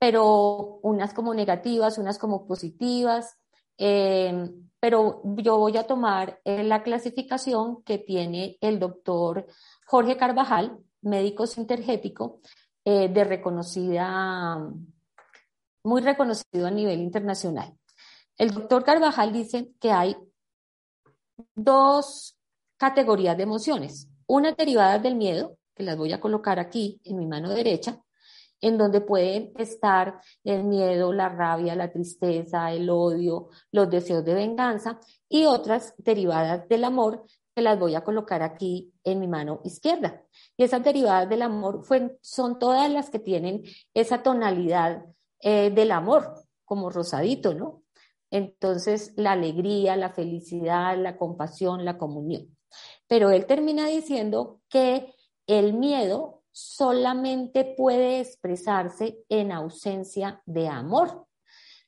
pero 0.00 0.80
unas 0.82 1.14
como 1.14 1.32
negativas, 1.32 1.96
unas 1.96 2.18
como 2.18 2.46
positivas, 2.46 3.38
eh, 3.78 4.50
pero 4.80 5.22
yo 5.36 5.58
voy 5.58 5.76
a 5.76 5.86
tomar 5.86 6.40
eh, 6.44 6.62
la 6.62 6.82
clasificación 6.82 7.82
que 7.82 7.98
tiene 7.98 8.58
el 8.60 8.78
doctor 8.78 9.46
Jorge 9.86 10.16
Carvajal, 10.16 10.78
médico 11.02 11.46
sintergético, 11.46 12.40
eh, 12.84 13.08
de 13.08 13.24
reconocida, 13.24 14.58
muy 15.84 16.00
reconocido 16.02 16.66
a 16.66 16.70
nivel 16.70 17.00
internacional. 17.00 17.76
El 18.36 18.50
doctor 18.52 18.84
Carvajal 18.84 19.32
dice 19.32 19.72
que 19.80 19.90
hay 19.90 20.16
dos 21.54 22.36
categorías 22.76 23.36
de 23.36 23.42
emociones, 23.42 24.08
una 24.26 24.52
derivada 24.52 24.98
del 24.98 25.16
miedo, 25.16 25.56
que 25.74 25.82
las 25.82 25.96
voy 25.96 26.12
a 26.12 26.20
colocar 26.20 26.58
aquí 26.60 27.00
en 27.04 27.16
mi 27.16 27.26
mano 27.26 27.50
derecha, 27.50 28.00
en 28.60 28.78
donde 28.78 29.00
pueden 29.00 29.52
estar 29.56 30.20
el 30.44 30.64
miedo, 30.64 31.12
la 31.12 31.28
rabia, 31.28 31.74
la 31.74 31.92
tristeza, 31.92 32.72
el 32.72 32.90
odio, 32.90 33.48
los 33.72 33.90
deseos 33.90 34.24
de 34.24 34.34
venganza 34.34 34.98
y 35.28 35.44
otras 35.44 35.94
derivadas 35.98 36.68
del 36.68 36.84
amor 36.84 37.24
que 37.54 37.62
las 37.62 37.78
voy 37.78 37.94
a 37.94 38.04
colocar 38.04 38.42
aquí 38.42 38.92
en 39.04 39.20
mi 39.20 39.26
mano 39.26 39.60
izquierda. 39.64 40.22
Y 40.56 40.64
esas 40.64 40.82
derivadas 40.82 41.28
del 41.28 41.42
amor 41.42 41.84
son 42.20 42.58
todas 42.58 42.90
las 42.90 43.10
que 43.10 43.18
tienen 43.18 43.64
esa 43.94 44.22
tonalidad 44.22 45.04
eh, 45.40 45.70
del 45.70 45.92
amor, 45.92 46.34
como 46.64 46.90
rosadito, 46.90 47.54
¿no? 47.54 47.82
Entonces, 48.30 49.12
la 49.16 49.32
alegría, 49.32 49.96
la 49.96 50.10
felicidad, 50.10 50.96
la 50.98 51.16
compasión, 51.16 51.84
la 51.84 51.96
comunión. 51.96 52.56
Pero 53.06 53.30
él 53.30 53.46
termina 53.46 53.86
diciendo 53.86 54.60
que 54.68 55.14
el 55.46 55.72
miedo 55.72 56.37
solamente 56.58 57.74
puede 57.76 58.18
expresarse 58.18 59.24
en 59.28 59.52
ausencia 59.52 60.42
de 60.44 60.66
amor, 60.66 61.28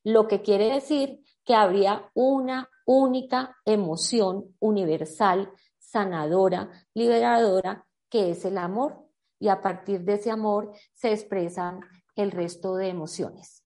lo 0.05 0.29
que 0.29 0.43
quiere 0.43 0.73
decir 0.73 1.25
que 1.45 1.55
habría 1.55 2.09
una 2.15 2.71
única 2.87 3.57
emoción 3.65 4.55
universal 4.61 5.51
sanadora, 5.79 6.71
liberadora, 6.95 7.85
que 8.09 8.31
es 8.31 8.45
el 8.45 8.59
amor. 8.59 9.09
Y 9.41 9.49
a 9.49 9.61
partir 9.61 10.03
de 10.03 10.15
ese 10.15 10.31
amor 10.31 10.73
se 10.95 11.11
expresan 11.13 11.81
el 12.15 12.31
resto 12.31 12.77
de 12.77 12.89
emociones. 12.89 13.65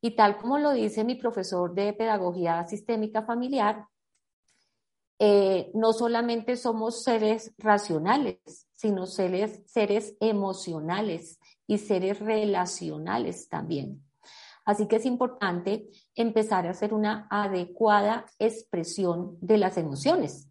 Y 0.00 0.16
tal 0.16 0.38
como 0.38 0.58
lo 0.58 0.72
dice 0.72 1.04
mi 1.04 1.14
profesor 1.14 1.72
de 1.72 1.92
Pedagogía 1.92 2.66
Sistémica 2.66 3.22
Familiar, 3.22 3.86
eh, 5.20 5.70
no 5.74 5.92
solamente 5.92 6.56
somos 6.56 7.04
seres 7.04 7.54
racionales, 7.58 8.66
sino 8.82 9.06
seres, 9.06 9.62
seres 9.64 10.16
emocionales 10.18 11.38
y 11.68 11.78
seres 11.78 12.18
relacionales 12.18 13.48
también. 13.48 14.02
Así 14.64 14.88
que 14.88 14.96
es 14.96 15.06
importante 15.06 15.88
empezar 16.16 16.66
a 16.66 16.70
hacer 16.70 16.92
una 16.92 17.28
adecuada 17.30 18.26
expresión 18.40 19.38
de 19.40 19.58
las 19.58 19.76
emociones. 19.76 20.48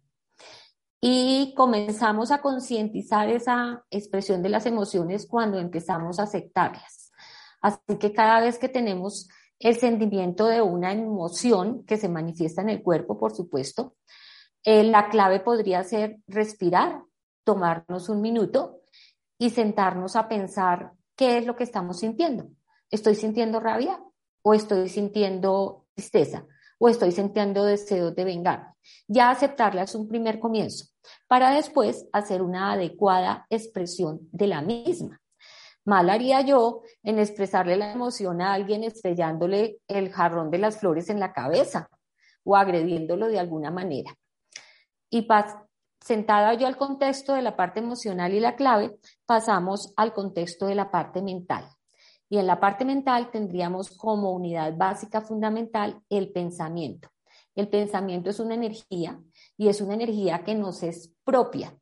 Y 0.98 1.52
comenzamos 1.54 2.30
a 2.30 2.40
concientizar 2.40 3.28
esa 3.28 3.84
expresión 3.90 4.42
de 4.42 4.48
las 4.48 4.64
emociones 4.64 5.26
cuando 5.26 5.58
empezamos 5.58 6.18
a 6.18 6.22
aceptarlas. 6.22 7.12
Así 7.60 7.98
que 8.00 8.14
cada 8.14 8.40
vez 8.40 8.58
que 8.58 8.70
tenemos 8.70 9.28
el 9.58 9.76
sentimiento 9.76 10.46
de 10.46 10.62
una 10.62 10.92
emoción 10.92 11.84
que 11.84 11.98
se 11.98 12.08
manifiesta 12.08 12.62
en 12.62 12.70
el 12.70 12.82
cuerpo, 12.82 13.18
por 13.18 13.36
supuesto, 13.36 13.94
eh, 14.64 14.84
la 14.84 15.10
clave 15.10 15.40
podría 15.40 15.84
ser 15.84 16.20
respirar, 16.26 17.02
tomarnos 17.44 18.08
un 18.08 18.20
minuto 18.20 18.80
y 19.38 19.50
sentarnos 19.50 20.16
a 20.16 20.28
pensar 20.28 20.92
qué 21.16 21.38
es 21.38 21.46
lo 21.46 21.56
que 21.56 21.64
estamos 21.64 21.98
sintiendo. 21.98 22.48
¿Estoy 22.90 23.14
sintiendo 23.14 23.60
rabia 23.60 24.02
o 24.42 24.54
estoy 24.54 24.88
sintiendo 24.88 25.86
tristeza 25.94 26.46
o 26.78 26.88
estoy 26.88 27.12
sintiendo 27.12 27.64
deseos 27.64 28.14
de 28.14 28.24
vengar? 28.24 28.74
Ya 29.08 29.30
aceptarla 29.30 29.82
es 29.82 29.94
un 29.94 30.08
primer 30.08 30.38
comienzo 30.38 30.86
para 31.26 31.50
después 31.50 32.06
hacer 32.12 32.42
una 32.42 32.72
adecuada 32.72 33.46
expresión 33.50 34.28
de 34.32 34.46
la 34.46 34.62
misma. 34.62 35.20
Mal 35.84 36.10
haría 36.10 36.42
yo 36.42 36.82
en 37.02 37.18
expresarle 37.18 37.76
la 37.76 37.92
emoción 37.92 38.40
a 38.40 38.52
alguien 38.52 38.84
estrellándole 38.84 39.78
el 39.88 40.12
jarrón 40.12 40.50
de 40.50 40.58
las 40.58 40.78
flores 40.78 41.10
en 41.10 41.18
la 41.18 41.32
cabeza 41.32 41.88
o 42.44 42.56
agrediéndolo 42.56 43.26
de 43.26 43.40
alguna 43.40 43.70
manera. 43.70 44.14
Y 45.10 45.22
sentada 46.04 46.54
yo 46.54 46.66
al 46.66 46.76
contexto 46.76 47.34
de 47.34 47.42
la 47.42 47.56
parte 47.56 47.80
emocional 47.80 48.32
y 48.34 48.40
la 48.40 48.56
clave, 48.56 48.98
pasamos 49.26 49.92
al 49.96 50.12
contexto 50.12 50.66
de 50.66 50.74
la 50.74 50.90
parte 50.90 51.22
mental. 51.22 51.68
Y 52.28 52.38
en 52.38 52.46
la 52.46 52.60
parte 52.60 52.84
mental 52.84 53.30
tendríamos 53.30 53.90
como 53.96 54.32
unidad 54.32 54.74
básica 54.76 55.20
fundamental 55.20 56.00
el 56.08 56.32
pensamiento. 56.32 57.08
El 57.54 57.68
pensamiento 57.68 58.30
es 58.30 58.40
una 58.40 58.54
energía 58.54 59.20
y 59.56 59.68
es 59.68 59.80
una 59.80 59.94
energía 59.94 60.42
que 60.42 60.54
nos 60.54 60.82
es 60.82 61.12
propia. 61.24 61.76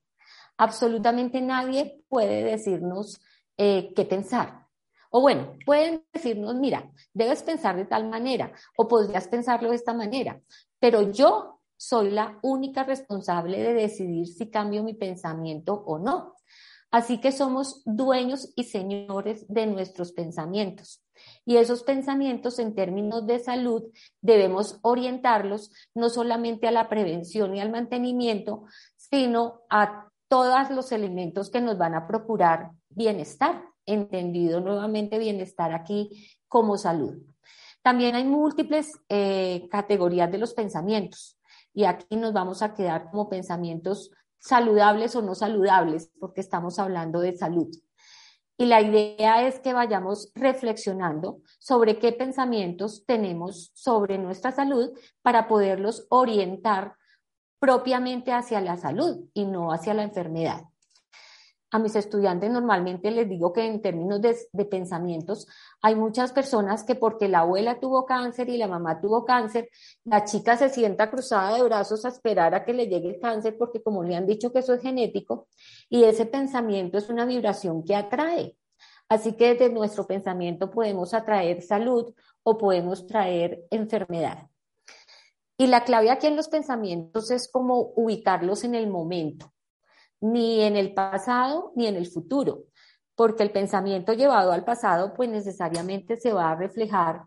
Absolutamente 0.57 1.41
nadie 1.41 2.03
puede 2.09 2.43
decirnos 2.43 3.21
eh, 3.57 3.93
qué 3.95 4.05
pensar. 4.05 4.67
O 5.11 5.21
bueno, 5.21 5.55
pueden 5.65 6.05
decirnos, 6.13 6.55
mira, 6.57 6.91
debes 7.13 7.43
pensar 7.43 7.77
de 7.77 7.85
tal 7.85 8.09
manera 8.09 8.53
o 8.77 8.87
podrías 8.87 9.29
pensarlo 9.29 9.71
de 9.71 9.77
esta 9.77 9.95
manera, 9.95 10.41
pero 10.79 11.11
yo 11.11 11.60
soy 11.81 12.11
la 12.11 12.39
única 12.43 12.85
responsable 12.85 13.59
de 13.59 13.73
decidir 13.73 14.27
si 14.27 14.51
cambio 14.51 14.85
mi 14.85 14.93
pensamiento 14.93 15.83
o 15.87 15.99
no. 15.99 16.35
Así 16.91 17.23
que 17.23 17.33
somos 17.33 17.81
dueños 17.87 18.53
y 18.55 18.65
señores 18.65 19.47
de 19.49 19.67
nuestros 19.67 20.13
pensamientos. 20.13 21.03
Y 21.47 21.57
esos 21.57 21.83
pensamientos 21.83 22.59
en 22.59 22.75
términos 22.75 23.27
de 23.27 23.39
salud 23.39 23.85
debemos 24.21 24.79
orientarlos 24.83 25.73
no 25.95 26.11
solamente 26.11 26.69
a 26.69 26.71
la 26.71 26.91
prevención 26.91 27.57
y 27.57 27.61
al 27.61 27.71
mantenimiento, 27.71 28.65
sino 28.97 29.63
a 29.71 30.11
todos 30.29 30.71
los 30.71 30.93
elementos 30.93 31.49
que 31.49 31.63
nos 31.63 31.79
van 31.79 31.95
a 31.95 32.07
procurar 32.07 32.73
bienestar, 32.91 33.65
entendido 33.87 34.61
nuevamente 34.61 35.19
bienestar 35.19 35.73
aquí 35.73 36.29
como 36.47 36.77
salud. 36.77 37.17
También 37.81 38.17
hay 38.17 38.25
múltiples 38.25 38.93
eh, 39.09 39.67
categorías 39.71 40.31
de 40.31 40.37
los 40.37 40.53
pensamientos 40.53 41.40
y 41.73 41.85
aquí 41.85 42.17
nos 42.17 42.33
vamos 42.33 42.63
a 42.63 42.75
quedar 42.75 43.11
como 43.11 43.29
pensamientos 43.29 44.11
saludables 44.39 45.15
o 45.17 45.23
no 45.23 45.35
saludables, 45.35 46.11
porque 46.19 46.41
estamos 46.41 46.79
hablando 46.79 47.21
de 47.21 47.37
salud. 47.37 47.69
Y 48.57 48.67
la 48.67 48.83
idea 48.83 49.47
es 49.47 49.59
que 49.61 49.73
vayamos 49.73 50.33
reflexionando 50.35 51.41
sobre 51.59 51.99
qué 51.99 52.13
pensamientos 52.13 53.05
tenemos 53.07 53.71
sobre 53.75 54.19
nuestra 54.19 54.53
salud 54.53 54.91
para 55.23 55.49
poderlos 55.49 56.07
orientar 56.11 56.97
propiamente 57.59 58.33
hacia 58.33 58.61
la 58.61 58.77
salud 58.77 59.25
y 59.33 59.47
no 59.47 59.73
hacia 59.73 59.95
la 59.95 60.03
enfermedad 60.03 60.63
a 61.71 61.79
mis 61.79 61.95
estudiantes 61.95 62.51
normalmente 62.51 63.11
les 63.11 63.29
digo 63.29 63.53
que 63.53 63.65
en 63.65 63.81
términos 63.81 64.21
de, 64.21 64.65
pensamientos, 64.65 65.47
hay 65.83 65.95
muchas 65.95 66.33
personas 66.33 66.83
que 66.83 66.97
porque 66.97 67.29
la 67.29 67.41
abuela 67.41 67.79
tuvo 67.79 68.07
cáncer 68.07 68.49
y 68.49 68.59
la 68.59 68.67
mamá 68.67 69.01
tuvo 69.01 69.25
cáncer, 69.25 69.69
la 70.05 70.25
chica 70.25 70.57
se 70.57 70.69
sienta 70.69 71.11
cruzada 71.11 71.57
de 71.57 71.63
brazos 71.63 72.05
a 72.05 72.09
esperar 72.09 72.55
a 72.55 72.65
que 72.65 72.73
le 72.73 72.87
llegue 72.87 73.11
el 73.11 73.21
cáncer 73.21 73.57
porque 73.57 73.83
como 73.83 74.03
le 74.03 74.17
han 74.17 74.27
dicho 74.27 74.53
que 74.53 74.61
eso 74.61 74.75
es 74.75 74.83
genético 74.83 75.49
y 75.89 76.05
ese 76.05 76.27
pensamiento 76.27 76.99
es 76.99 77.09
una 77.09 77.25
vibración 77.25 77.85
que 77.85 77.95
atrae. 77.95 78.57
Así 79.09 79.33
que 79.37 79.55
desde 79.55 79.73
nuestro 79.73 80.07
pensamiento 80.07 80.71
podemos 80.71 81.15
atraer 81.15 81.63
salud 81.63 82.15
o 82.43 82.59
podemos 82.59 83.07
traer 83.07 83.65
enfermedad. 83.71 84.49
Y 85.57 85.67
la 85.67 85.85
clave 85.85 86.11
aquí 86.11 86.27
en 86.27 86.37
los 86.37 86.49
pensamientos 86.49 87.31
es 87.31 87.51
como 87.51 87.93
ubicarlos 87.97 88.65
en 88.65 88.75
el 88.75 88.89
momento 88.89 89.50
ni 90.21 90.61
en 90.63 90.77
el 90.77 90.95
pasado 90.95 91.73
ni 91.77 91.87
en 91.87 91.97
el 91.97 92.07
futuro, 92.07 92.65
porque 93.15 93.43
el 93.43 93.51
pensamiento 93.51 94.13
llevado 94.13 94.53
al 94.53 94.65
pasado 94.65 95.15
pues 95.15 95.29
necesariamente 95.29 96.19
se 96.19 96.33
va 96.33 96.51
a 96.51 96.57
reflejar 96.57 97.23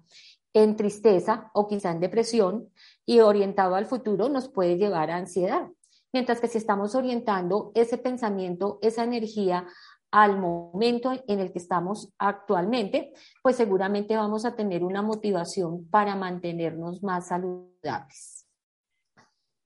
en 0.54 0.76
tristeza 0.76 1.50
o 1.54 1.68
quizá 1.68 1.92
en 1.92 2.00
depresión 2.00 2.70
y 3.06 3.20
orientado 3.20 3.76
al 3.76 3.86
futuro 3.86 4.30
nos 4.30 4.50
puede 4.50 4.78
llevar 4.78 5.10
a 5.12 5.18
ansiedad. 5.18 5.68
Mientras 6.14 6.40
que 6.40 6.48
si 6.48 6.60
estamos 6.60 6.94
orientando 6.94 7.72
ese 7.74 7.98
pensamiento, 7.98 8.78
esa 8.82 9.04
energía 9.04 9.66
al 10.12 10.38
momento 10.38 11.12
en 11.28 11.40
el 11.40 11.52
que 11.52 11.58
estamos 11.58 12.14
actualmente, 12.20 13.14
pues 13.42 13.56
seguramente 13.56 14.16
vamos 14.16 14.46
a 14.46 14.56
tener 14.56 14.84
una 14.84 15.02
motivación 15.02 15.90
para 15.90 16.16
mantenernos 16.16 17.02
más 17.02 17.30
saludables. 17.30 18.46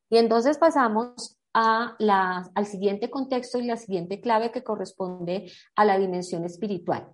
Y 0.09 0.17
entonces 0.17 0.57
pasamos 0.57 1.36
al 1.59 2.65
siguiente 2.65 3.09
contexto 3.09 3.57
y 3.57 3.65
la 3.65 3.77
siguiente 3.77 4.21
clave 4.21 4.51
que 4.51 4.63
corresponde 4.63 5.51
a 5.75 5.85
la 5.85 5.97
dimensión 5.97 6.45
espiritual. 6.45 7.11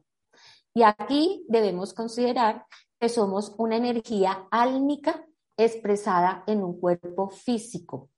Y 0.73 0.83
aquí 0.83 1.45
debemos 1.47 1.93
considerar 1.93 2.65
que 2.99 3.07
somos 3.07 3.53
una 3.57 3.77
energía 3.77 4.47
álmica 4.51 5.25
expresada 5.55 6.43
en 6.47 6.63
un 6.63 6.79
cuerpo 6.79 7.29
físico. 7.29 8.09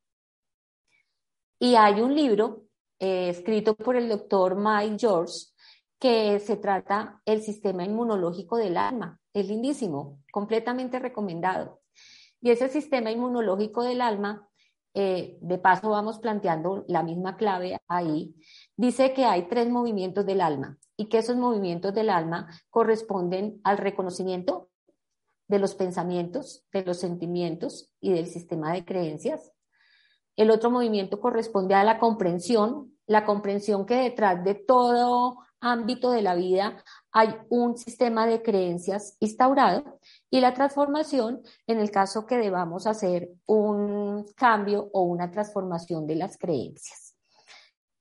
Y 1.59 1.75
hay 1.75 2.01
un 2.01 2.15
libro 2.15 2.65
eh, 2.99 3.29
escrito 3.29 3.75
por 3.75 3.95
el 3.95 4.09
doctor 4.09 4.55
Mike 4.55 4.97
George 4.99 5.33
que 5.99 6.39
se 6.39 6.57
trata 6.57 7.21
el 7.25 7.41
sistema 7.41 7.83
inmunológico 7.83 8.57
del 8.57 8.77
alma. 8.77 9.19
Es 9.33 9.47
lindísimo, 9.47 10.23
completamente 10.31 10.99
recomendado. 10.99 11.81
Y 12.41 12.51
ese 12.51 12.69
sistema 12.69 13.11
inmunológico 13.11 13.83
del 13.83 14.01
alma 14.01 14.47
eh, 14.97 15.37
de 15.41 15.57
paso 15.57 15.89
vamos 15.89 16.19
planteando 16.19 16.85
la 16.87 17.03
misma 17.03 17.35
clave 17.35 17.77
ahí, 17.89 18.33
dice 18.77 19.13
que 19.13 19.25
hay 19.25 19.49
tres 19.49 19.69
movimientos 19.69 20.25
del 20.25 20.39
alma 20.39 20.77
y 20.95 21.07
que 21.07 21.17
esos 21.17 21.35
movimientos 21.35 21.93
del 21.93 22.09
alma 22.09 22.47
corresponden 22.69 23.59
al 23.65 23.77
reconocimiento 23.77 24.69
de 25.49 25.59
los 25.59 25.75
pensamientos, 25.75 26.65
de 26.71 26.85
los 26.85 26.97
sentimientos 26.97 27.91
y 27.99 28.13
del 28.13 28.27
sistema 28.27 28.71
de 28.71 28.85
creencias. 28.85 29.51
El 30.37 30.49
otro 30.49 30.71
movimiento 30.71 31.19
corresponde 31.19 31.75
a 31.75 31.83
la 31.83 31.99
comprensión, 31.99 32.97
la 33.05 33.25
comprensión 33.25 33.85
que 33.85 33.95
detrás 33.95 34.45
de 34.45 34.55
todo 34.55 35.39
ámbito 35.65 36.11
de 36.11 36.21
la 36.21 36.35
vida 36.35 36.83
hay 37.11 37.35
un 37.49 37.77
sistema 37.77 38.27
de 38.27 38.41
creencias 38.41 39.17
instaurado 39.19 39.99
y 40.29 40.39
la 40.39 40.53
transformación 40.53 41.41
en 41.65 41.79
el 41.79 41.91
caso 41.91 42.25
que 42.25 42.37
debamos 42.37 42.87
hacer 42.87 43.29
un 43.45 44.25
cambio 44.35 44.89
o 44.93 45.01
una 45.01 45.31
transformación 45.31 46.05
de 46.07 46.15
las 46.15 46.37
creencias. 46.37 47.05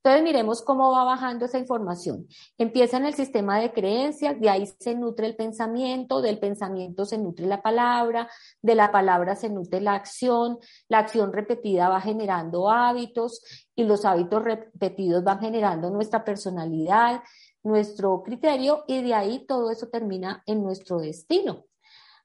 Entonces 0.05 0.23
miremos 0.23 0.61
cómo 0.61 0.91
va 0.91 1.03
bajando 1.03 1.45
esa 1.45 1.57
información. 1.57 2.27
Empieza 2.59 2.97
en 2.97 3.07
el 3.07 3.15
sistema 3.15 3.59
de 3.59 3.73
creencias, 3.73 4.39
de 4.39 4.51
ahí 4.51 4.67
se 4.79 4.93
nutre 4.93 5.25
el 5.25 5.35
pensamiento, 5.35 6.21
del 6.21 6.37
pensamiento 6.37 7.05
se 7.05 7.17
nutre 7.17 7.47
la 7.47 7.63
palabra, 7.63 8.29
de 8.61 8.75
la 8.75 8.91
palabra 8.91 9.35
se 9.35 9.49
nutre 9.49 9.81
la 9.81 9.95
acción, 9.95 10.59
la 10.89 10.99
acción 10.99 11.33
repetida 11.33 11.89
va 11.89 12.01
generando 12.01 12.69
hábitos 12.69 13.41
y 13.73 13.85
los 13.85 14.05
hábitos 14.05 14.43
repetidos 14.43 15.23
van 15.23 15.39
generando 15.39 15.89
nuestra 15.89 16.23
personalidad, 16.23 17.23
nuestro 17.65 18.23
criterio 18.23 18.83
y 18.87 19.01
de 19.01 19.13
ahí 19.13 19.45
todo 19.45 19.71
eso 19.71 19.87
termina 19.87 20.43
en 20.45 20.63
nuestro 20.63 20.99
destino. 20.99 21.65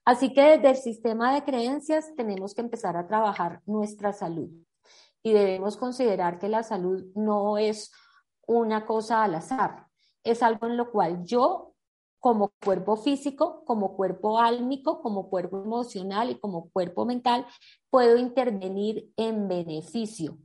Así 0.05 0.33
que 0.33 0.41
desde 0.41 0.69
el 0.69 0.77
sistema 0.77 1.33
de 1.33 1.43
creencias 1.43 2.15
tenemos 2.15 2.53
que 2.53 2.61
empezar 2.61 2.95
a 2.95 3.07
trabajar 3.07 3.61
nuestra 3.65 4.13
salud. 4.13 4.49
Y 5.23 5.33
debemos 5.33 5.77
considerar 5.77 6.39
que 6.39 6.49
la 6.49 6.63
salud 6.63 7.03
no 7.15 7.57
es 7.57 7.91
una 8.47 8.85
cosa 8.85 9.23
al 9.23 9.35
azar, 9.35 9.87
es 10.23 10.41
algo 10.41 10.67
en 10.67 10.77
lo 10.77 10.91
cual 10.91 11.23
yo, 11.23 11.73
como 12.19 12.51
cuerpo 12.63 12.97
físico, 12.97 13.63
como 13.65 13.95
cuerpo 13.95 14.39
álmico, 14.39 15.01
como 15.01 15.29
cuerpo 15.29 15.61
emocional 15.63 16.29
y 16.29 16.39
como 16.39 16.69
cuerpo 16.69 17.05
mental, 17.05 17.45
puedo 17.89 18.17
intervenir 18.17 19.11
en 19.17 19.47
beneficio. 19.47 20.37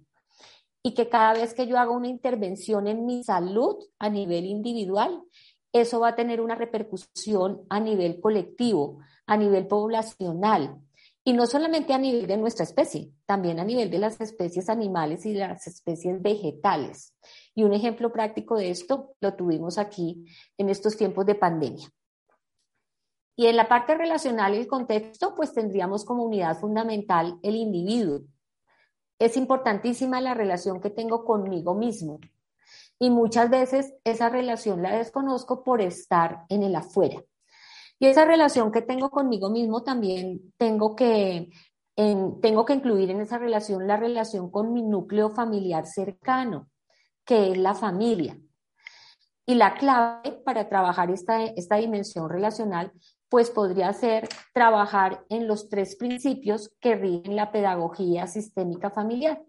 Y 0.86 0.94
que 0.94 1.08
cada 1.08 1.32
vez 1.32 1.52
que 1.52 1.66
yo 1.66 1.80
haga 1.80 1.90
una 1.90 2.06
intervención 2.06 2.86
en 2.86 3.06
mi 3.06 3.24
salud 3.24 3.74
a 3.98 4.08
nivel 4.08 4.44
individual, 4.44 5.20
eso 5.72 5.98
va 5.98 6.10
a 6.10 6.14
tener 6.14 6.40
una 6.40 6.54
repercusión 6.54 7.62
a 7.68 7.80
nivel 7.80 8.20
colectivo, 8.20 9.00
a 9.26 9.36
nivel 9.36 9.66
poblacional, 9.66 10.80
y 11.24 11.32
no 11.32 11.48
solamente 11.48 11.92
a 11.92 11.98
nivel 11.98 12.28
de 12.28 12.36
nuestra 12.36 12.62
especie, 12.62 13.10
también 13.24 13.58
a 13.58 13.64
nivel 13.64 13.90
de 13.90 13.98
las 13.98 14.20
especies 14.20 14.68
animales 14.68 15.26
y 15.26 15.32
de 15.32 15.40
las 15.40 15.66
especies 15.66 16.22
vegetales. 16.22 17.16
Y 17.52 17.64
un 17.64 17.74
ejemplo 17.74 18.12
práctico 18.12 18.56
de 18.56 18.70
esto 18.70 19.16
lo 19.20 19.34
tuvimos 19.34 19.78
aquí 19.78 20.24
en 20.56 20.68
estos 20.68 20.96
tiempos 20.96 21.26
de 21.26 21.34
pandemia. 21.34 21.88
Y 23.34 23.46
en 23.46 23.56
la 23.56 23.66
parte 23.66 23.96
relacional 23.96 24.54
y 24.54 24.58
el 24.58 24.68
contexto, 24.68 25.34
pues 25.34 25.52
tendríamos 25.52 26.04
como 26.04 26.22
unidad 26.22 26.56
fundamental 26.60 27.40
el 27.42 27.56
individuo. 27.56 28.20
Es 29.18 29.36
importantísima 29.36 30.20
la 30.20 30.34
relación 30.34 30.80
que 30.80 30.90
tengo 30.90 31.24
conmigo 31.24 31.74
mismo. 31.74 32.20
Y 32.98 33.10
muchas 33.10 33.50
veces 33.50 33.94
esa 34.04 34.28
relación 34.28 34.82
la 34.82 34.96
desconozco 34.96 35.62
por 35.62 35.80
estar 35.80 36.44
en 36.48 36.62
el 36.62 36.74
afuera. 36.76 37.22
Y 37.98 38.06
esa 38.06 38.24
relación 38.24 38.72
que 38.72 38.82
tengo 38.82 39.10
conmigo 39.10 39.50
mismo 39.50 39.82
también 39.82 40.52
tengo 40.58 40.94
que, 40.94 41.50
tengo 41.94 42.64
que 42.64 42.74
incluir 42.74 43.10
en 43.10 43.20
esa 43.20 43.38
relación 43.38 43.86
la 43.86 43.96
relación 43.96 44.50
con 44.50 44.72
mi 44.72 44.82
núcleo 44.82 45.30
familiar 45.30 45.86
cercano, 45.86 46.68
que 47.24 47.52
es 47.52 47.58
la 47.58 47.74
familia. 47.74 48.38
Y 49.46 49.54
la 49.54 49.74
clave 49.74 50.32
para 50.44 50.68
trabajar 50.68 51.10
esta, 51.10 51.44
esta 51.44 51.76
dimensión 51.76 52.28
relacional, 52.28 52.92
pues 53.28 53.50
podría 53.50 53.92
ser 53.92 54.28
trabajar 54.52 55.24
en 55.28 55.48
los 55.48 55.68
tres 55.68 55.96
principios 55.96 56.74
que 56.80 56.94
rigen 56.94 57.36
la 57.36 57.50
pedagogía 57.50 58.26
sistémica 58.26 58.90
familiar, 58.90 59.42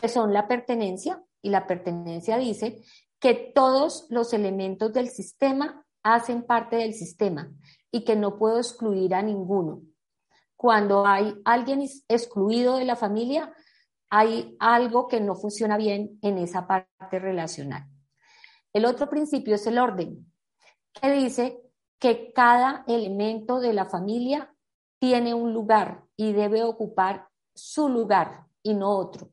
que 0.00 0.08
son 0.08 0.32
la 0.32 0.48
pertenencia, 0.48 1.22
y 1.42 1.50
la 1.50 1.66
pertenencia 1.66 2.38
dice 2.38 2.82
que 3.18 3.34
todos 3.34 4.06
los 4.10 4.32
elementos 4.32 4.92
del 4.92 5.08
sistema 5.08 5.84
hacen 6.02 6.44
parte 6.44 6.76
del 6.76 6.94
sistema 6.94 7.52
y 7.90 8.04
que 8.04 8.16
no 8.16 8.38
puedo 8.38 8.58
excluir 8.58 9.14
a 9.14 9.22
ninguno. 9.22 9.82
Cuando 10.56 11.06
hay 11.06 11.34
alguien 11.44 11.84
excluido 12.08 12.76
de 12.76 12.84
la 12.84 12.96
familia, 12.96 13.52
hay 14.08 14.56
algo 14.60 15.08
que 15.08 15.20
no 15.20 15.34
funciona 15.34 15.76
bien 15.76 16.18
en 16.22 16.38
esa 16.38 16.66
parte 16.66 17.18
relacional. 17.18 17.88
El 18.72 18.84
otro 18.84 19.08
principio 19.08 19.56
es 19.56 19.66
el 19.66 19.78
orden, 19.78 20.32
que 20.92 21.10
dice 21.10 21.60
que 22.02 22.32
cada 22.32 22.82
elemento 22.88 23.60
de 23.60 23.72
la 23.72 23.86
familia 23.86 24.52
tiene 24.98 25.34
un 25.34 25.54
lugar 25.54 26.02
y 26.16 26.32
debe 26.32 26.64
ocupar 26.64 27.28
su 27.54 27.88
lugar 27.88 28.48
y 28.60 28.74
no 28.74 28.90
otro 28.90 29.30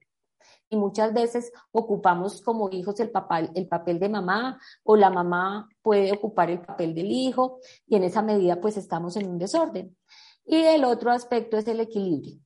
y 0.70 0.78
muchas 0.78 1.14
veces 1.14 1.52
ocupamos 1.72 2.42
como 2.42 2.70
hijos 2.70 3.00
el 3.00 3.10
papel, 3.10 3.50
el 3.56 3.68
papel 3.68 4.00
de 4.00 4.10
mamá 4.10 4.60
o 4.84 4.96
la 4.96 5.10
mamá 5.10 5.68
puede 5.82 6.12
ocupar 6.12 6.52
el 6.52 6.62
papel 6.62 6.94
del 6.94 7.12
hijo 7.12 7.60
y 7.88 7.96
en 7.96 8.04
esa 8.04 8.22
medida 8.22 8.62
pues 8.62 8.78
estamos 8.78 9.16
en 9.18 9.28
un 9.28 9.40
desorden. 9.40 9.98
Y 10.46 10.58
el 10.58 10.84
otro 10.84 11.12
aspecto 11.12 11.58
es 11.58 11.68
el 11.68 11.80
equilibrio. 11.80 12.40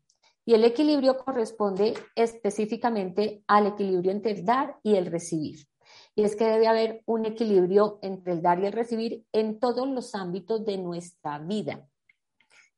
Y 0.46 0.54
el 0.54 0.64
equilibrio 0.66 1.18
corresponde 1.18 1.94
específicamente 2.16 3.44
al 3.48 3.68
equilibrio 3.68 4.12
entre 4.12 4.32
el 4.32 4.46
dar 4.46 4.78
y 4.84 4.96
el 4.96 5.06
recibir. 5.06 5.68
Y 6.16 6.24
es 6.24 6.36
que 6.36 6.46
debe 6.46 6.68
haber 6.68 7.02
un 7.06 7.26
equilibrio 7.26 8.00
entre 8.02 8.34
el 8.34 8.42
dar 8.42 8.60
y 8.60 8.68
el 8.68 8.74
recibir 8.74 9.26
en 9.32 9.60
todos 9.60 9.88
los 9.88 10.14
ámbitos 10.16 10.66
de 10.66 10.78
nuestra 10.78 11.40
vida. 11.40 11.88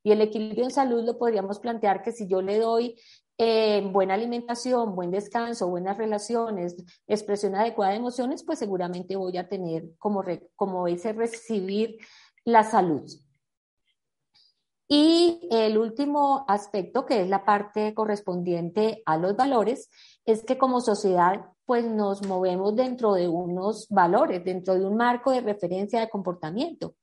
Y 0.04 0.12
el 0.12 0.22
equilibrio 0.22 0.66
en 0.66 0.72
salud 0.72 1.04
lo 1.04 1.18
podríamos 1.18 1.60
plantear 1.60 2.04
que 2.04 2.12
si 2.12 2.28
yo 2.28 2.42
le 2.42 2.60
doy 2.60 2.96
eh, 3.38 3.82
buena 3.92 4.14
alimentación, 4.14 4.96
buen 4.96 5.12
descanso, 5.12 5.68
buenas 5.68 5.98
relaciones, 5.98 6.76
expresión 7.08 7.56
adecuada 7.56 7.92
de 7.92 7.98
emociones, 7.98 8.44
pues 8.44 8.60
seguramente 8.60 9.16
voy 9.16 9.38
a 9.38 9.50
tener 9.50 9.90
como, 9.98 10.24
como 10.56 10.88
ese 10.88 11.12
recibir 11.12 11.98
la 12.46 12.64
salud. 12.64 13.04
Y 14.88 15.48
el 15.52 15.78
último 15.78 16.46
aspecto, 16.48 17.06
que 17.06 17.22
es 17.22 17.28
la 17.28 17.44
parte 17.44 17.94
correspondiente 17.96 19.02
a 19.06 19.18
los 19.18 19.36
valores, 19.36 19.90
es 20.26 20.44
que 20.44 20.58
como 20.58 20.80
sociedad, 20.80 21.48
pues 21.66 21.86
nos 21.86 22.26
movemos 22.26 22.76
dentro 22.76 23.14
de 23.14 23.28
unos 23.28 23.88
valores, 23.90 24.44
dentro 24.44 24.76
de 24.76 24.86
un 24.86 24.96
marco 24.96 25.32
de 25.32 25.42
referencia 25.42 26.00
de 26.00 26.10
comportamiento. 26.10 26.96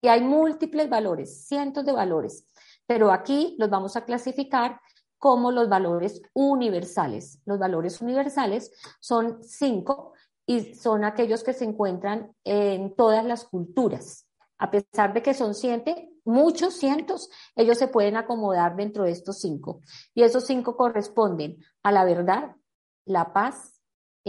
Y 0.00 0.08
hay 0.08 0.22
múltiples 0.22 0.88
valores, 0.88 1.46
cientos 1.46 1.84
de 1.84 1.92
valores, 1.92 2.46
pero 2.86 3.12
aquí 3.12 3.56
los 3.58 3.70
vamos 3.70 3.96
a 3.96 4.04
clasificar 4.04 4.80
como 5.18 5.50
los 5.50 5.68
valores 5.68 6.22
universales. 6.32 7.40
Los 7.44 7.58
valores 7.58 8.00
universales 8.00 8.72
son 9.00 9.42
cinco 9.42 10.12
y 10.46 10.74
son 10.74 11.04
aquellos 11.04 11.44
que 11.44 11.52
se 11.52 11.64
encuentran 11.64 12.32
en 12.44 12.94
todas 12.94 13.24
las 13.24 13.44
culturas. 13.44 14.26
A 14.58 14.70
pesar 14.70 15.12
de 15.12 15.22
que 15.22 15.34
son 15.34 15.54
siete, 15.54 16.10
muchos 16.24 16.74
cientos, 16.74 17.30
ellos 17.54 17.78
se 17.78 17.88
pueden 17.88 18.16
acomodar 18.16 18.76
dentro 18.76 19.04
de 19.04 19.10
estos 19.10 19.40
cinco. 19.40 19.82
Y 20.14 20.22
esos 20.22 20.46
cinco 20.46 20.76
corresponden 20.76 21.58
a 21.82 21.92
la 21.92 22.04
verdad, 22.04 22.56
la 23.04 23.32
paz, 23.32 23.77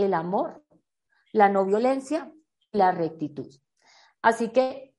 el 0.03 0.13
amor, 0.13 0.63
la 1.31 1.49
no 1.49 1.65
violencia 1.65 2.31
la 2.71 2.91
rectitud. 2.91 3.47
Así 4.21 4.49
que 4.49 4.93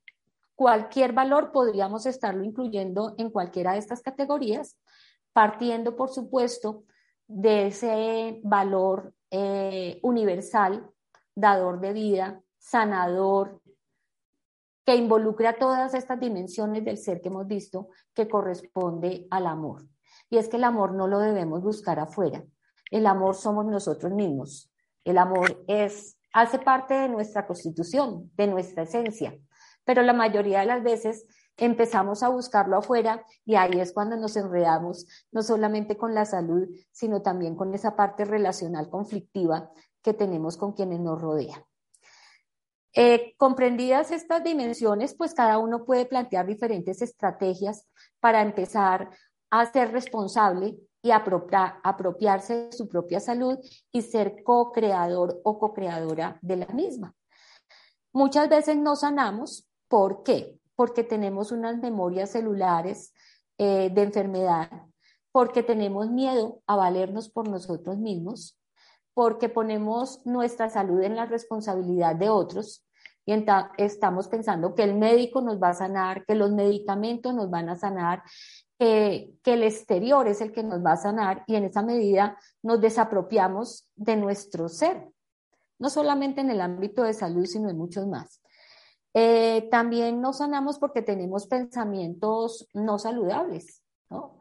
cualquier 0.54 1.12
valor 1.12 1.52
podríamos 1.52 2.06
estarlo 2.06 2.44
incluyendo 2.44 3.14
en 3.18 3.30
cualquiera 3.30 3.72
de 3.72 3.78
estas 3.78 4.02
categorías 4.02 4.76
partiendo, 5.32 5.96
por 5.96 6.10
supuesto, 6.10 6.84
de 7.26 7.68
ese 7.68 8.40
valor 8.42 9.14
eh, 9.30 10.00
universal, 10.02 10.90
dador 11.34 11.80
de 11.80 11.92
vida, 11.92 12.42
sanador, 12.58 13.62
que 14.84 14.96
involucra 14.96 15.56
todas 15.56 15.94
estas 15.94 16.18
dimensiones 16.18 16.84
del 16.84 16.98
ser 16.98 17.20
que 17.20 17.28
hemos 17.28 17.46
visto, 17.46 17.88
que 18.12 18.28
corresponde 18.28 19.26
al 19.30 19.46
amor. 19.46 19.86
Y 20.28 20.38
es 20.38 20.48
que 20.48 20.56
el 20.56 20.64
amor 20.64 20.92
no 20.94 21.06
lo 21.06 21.20
debemos 21.20 21.62
buscar 21.62 22.00
afuera. 22.00 22.44
El 22.90 23.06
amor 23.06 23.36
somos 23.36 23.66
nosotros 23.66 24.12
mismos. 24.12 24.69
El 25.04 25.18
amor 25.18 25.64
es, 25.66 26.18
hace 26.32 26.58
parte 26.58 26.94
de 26.94 27.08
nuestra 27.08 27.46
constitución, 27.46 28.30
de 28.36 28.46
nuestra 28.46 28.84
esencia. 28.84 29.34
Pero 29.84 30.02
la 30.02 30.12
mayoría 30.12 30.60
de 30.60 30.66
las 30.66 30.82
veces 30.82 31.26
empezamos 31.56 32.22
a 32.22 32.28
buscarlo 32.28 32.78
afuera 32.78 33.24
y 33.44 33.54
ahí 33.54 33.80
es 33.80 33.92
cuando 33.92 34.16
nos 34.16 34.36
enredamos, 34.36 35.06
no 35.30 35.42
solamente 35.42 35.96
con 35.96 36.14
la 36.14 36.24
salud, 36.24 36.68
sino 36.90 37.22
también 37.22 37.54
con 37.54 37.74
esa 37.74 37.96
parte 37.96 38.24
relacional 38.24 38.88
conflictiva 38.88 39.70
que 40.02 40.14
tenemos 40.14 40.56
con 40.56 40.72
quienes 40.72 41.00
nos 41.00 41.20
rodean. 41.20 41.62
Eh, 42.92 43.34
comprendidas 43.36 44.10
estas 44.10 44.42
dimensiones, 44.42 45.14
pues 45.14 45.32
cada 45.34 45.58
uno 45.58 45.84
puede 45.84 46.06
plantear 46.06 46.46
diferentes 46.46 47.02
estrategias 47.02 47.86
para 48.18 48.42
empezar 48.42 49.10
a 49.50 49.66
ser 49.66 49.92
responsable 49.92 50.76
y 51.02 51.10
apropiarse 51.12 52.66
de 52.66 52.72
su 52.72 52.88
propia 52.88 53.20
salud 53.20 53.58
y 53.92 54.02
ser 54.02 54.42
co-creador 54.42 55.40
o 55.44 55.58
co-creadora 55.58 56.38
de 56.42 56.56
la 56.56 56.66
misma. 56.66 57.14
Muchas 58.12 58.48
veces 58.48 58.76
no 58.76 58.96
sanamos. 58.96 59.66
¿Por 59.88 60.22
qué? 60.22 60.60
porque 60.80 61.04
tenemos 61.04 61.52
unas 61.52 61.76
memorias 61.76 62.30
celulares 62.30 63.12
eh, 63.58 63.90
de 63.92 64.02
enfermedad, 64.02 64.70
porque 65.30 65.62
tenemos 65.62 66.10
miedo 66.10 66.62
a 66.66 66.74
valernos 66.74 67.28
por 67.28 67.50
nosotros 67.50 67.98
mismos, 67.98 68.58
porque 69.12 69.50
ponemos 69.50 70.24
nuestra 70.24 70.70
salud 70.70 71.02
en 71.02 71.16
la 71.16 71.26
responsabilidad 71.26 72.16
de 72.16 72.30
otros 72.30 72.88
y 73.26 73.34
estamos 73.76 74.28
pensando 74.28 74.74
que 74.74 74.84
el 74.84 74.94
médico 74.94 75.42
nos 75.42 75.62
va 75.62 75.68
a 75.68 75.74
sanar, 75.74 76.24
que 76.24 76.34
los 76.34 76.50
medicamentos 76.50 77.34
nos 77.34 77.50
van 77.50 77.68
a 77.68 77.76
sanar, 77.76 78.22
que 78.80 79.52
el 79.52 79.62
exterior 79.62 80.26
es 80.26 80.40
el 80.40 80.52
que 80.52 80.62
nos 80.62 80.82
va 80.82 80.92
a 80.92 80.96
sanar 80.96 81.44
y 81.46 81.56
en 81.56 81.64
esa 81.64 81.82
medida 81.82 82.38
nos 82.62 82.80
desapropiamos 82.80 83.86
de 83.94 84.16
nuestro 84.16 84.70
ser, 84.70 85.06
no 85.78 85.90
solamente 85.90 86.40
en 86.40 86.50
el 86.50 86.62
ámbito 86.62 87.02
de 87.02 87.12
salud, 87.12 87.44
sino 87.44 87.68
en 87.68 87.76
muchos 87.76 88.06
más. 88.06 88.40
Eh, 89.12 89.68
también 89.70 90.20
nos 90.20 90.38
sanamos 90.38 90.78
porque 90.78 91.02
tenemos 91.02 91.46
pensamientos 91.46 92.68
no 92.72 92.98
saludables, 92.98 93.82
¿no? 94.08 94.38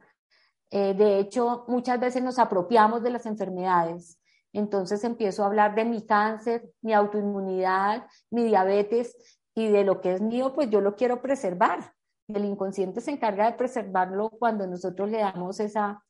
Eh, 0.72 0.94
de 0.94 1.20
hecho, 1.20 1.66
muchas 1.68 2.00
veces 2.00 2.24
nos 2.24 2.38
apropiamos 2.38 3.02
de 3.02 3.10
las 3.10 3.26
enfermedades. 3.26 4.20
Entonces 4.54 5.04
empiezo 5.04 5.44
a 5.44 5.48
hablar 5.48 5.76
de 5.76 5.86
mi 5.86 6.06
cáncer, 6.06 6.72
mi 6.82 6.94
autoinmunidad, 6.94 8.08
mi 8.30 8.44
diabetes 8.44 9.16
y 9.54 9.68
de 9.68 9.84
lo 9.84 10.00
que 10.00 10.14
es 10.14 10.22
mío, 10.22 10.54
pues 10.54 10.70
yo 10.70 10.80
lo 10.80 10.96
quiero 10.96 11.22
preservar. 11.22 11.94
El 12.34 12.46
inconsciente 12.46 13.02
se 13.02 13.12
encarga 13.12 13.46
de 13.46 13.58
preservarlo 13.58 14.30
cuando 14.30 14.68
nosotros 14.68 15.10
le 15.10 15.20
damos 15.20 15.60
esa, 15.60 16.04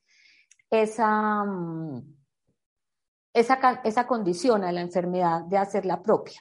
esa, 0.69 1.43
mm, 1.45 2.15
esa, 3.33 3.81
esa 3.83 4.07
condición 4.07 4.63
a 4.63 4.71
la 4.71 4.81
enfermedad 4.81 5.43
de 5.43 5.57
hacerla 5.57 6.01
propia. 6.01 6.39